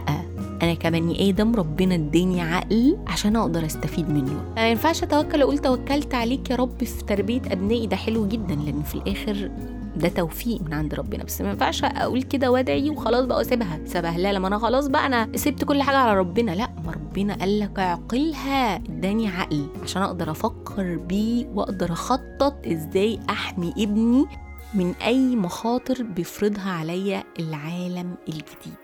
أنا 0.62 0.74
كبني 0.74 1.30
آدم 1.30 1.56
ربنا 1.56 1.96
اداني 1.96 2.42
عقل 2.42 2.98
عشان 3.08 3.36
أقدر 3.36 3.66
أستفيد 3.66 4.10
منه. 4.10 4.42
ما 4.56 4.70
ينفعش 4.70 5.04
أتوكل 5.04 5.42
أقول 5.42 5.58
توكلت 5.58 6.14
عليك 6.14 6.50
يا 6.50 6.56
رب 6.56 6.84
في 6.84 7.04
تربية 7.06 7.42
أبنائي. 7.52 7.88
ده 7.88 7.96
حلو 7.96 8.28
جدا 8.28 8.56
لأن 8.56 8.82
في 8.84 8.96
الآخر 8.96 9.52
ده 9.96 10.08
توفيق 10.10 10.62
من 10.62 10.74
عند 10.74 10.94
ربنا. 10.96 11.24
بس 11.24 11.42
ما 11.42 11.50
ينفعش 11.50 11.84
أقول 11.84 12.22
كده 12.24 12.52
وادعي 12.52 12.90
وخلاص 12.90 13.26
بقى 13.26 13.42
اسيبها 13.42 13.80
سيبها. 13.86 14.18
لا 14.18 14.34
لما 14.34 14.48
أنا 14.48 14.58
خلاص 14.60 14.88
بقى 14.88 15.06
أنا 15.06 15.30
سبت 15.36 15.64
كل 15.64 15.82
حاجة 15.82 15.98
على 15.98 16.20
ربنا. 16.20 16.52
لا 16.52 16.70
ما 16.86 16.92
ربنا 16.92 17.36
قال 17.36 17.60
لك 17.60 17.80
اعقلها. 17.80 18.76
اداني 18.76 19.28
عقل 19.28 19.68
عشان 19.84 20.02
أقدر 20.02 20.32
أفكر 20.32 20.98
بيه 20.98 21.48
وأقدر 21.48 21.92
أخطط 21.92 22.68
إزاي 22.68 23.20
أحمي 23.30 23.74
ابني 23.78 24.26
من 24.74 24.94
أي 24.94 25.36
مخاطر 25.36 26.04
بيفرضها 26.04 26.72
عليا 26.72 27.24
العالم 27.40 28.16
الجديد. 28.28 28.76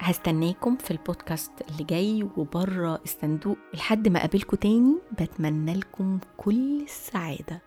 هستناكم 0.00 0.76
في 0.76 0.90
البودكاست 0.90 1.52
اللي 1.70 1.84
جاي 1.84 2.28
وبره 2.36 3.00
الصندوق. 3.04 3.56
لحد 3.74 4.08
ما 4.08 4.18
أقابلكم 4.18 4.56
تاني 4.56 4.94
بتمنى 5.20 5.74
لكم 5.74 6.18
كل 6.36 6.82
السعاده 6.82 7.62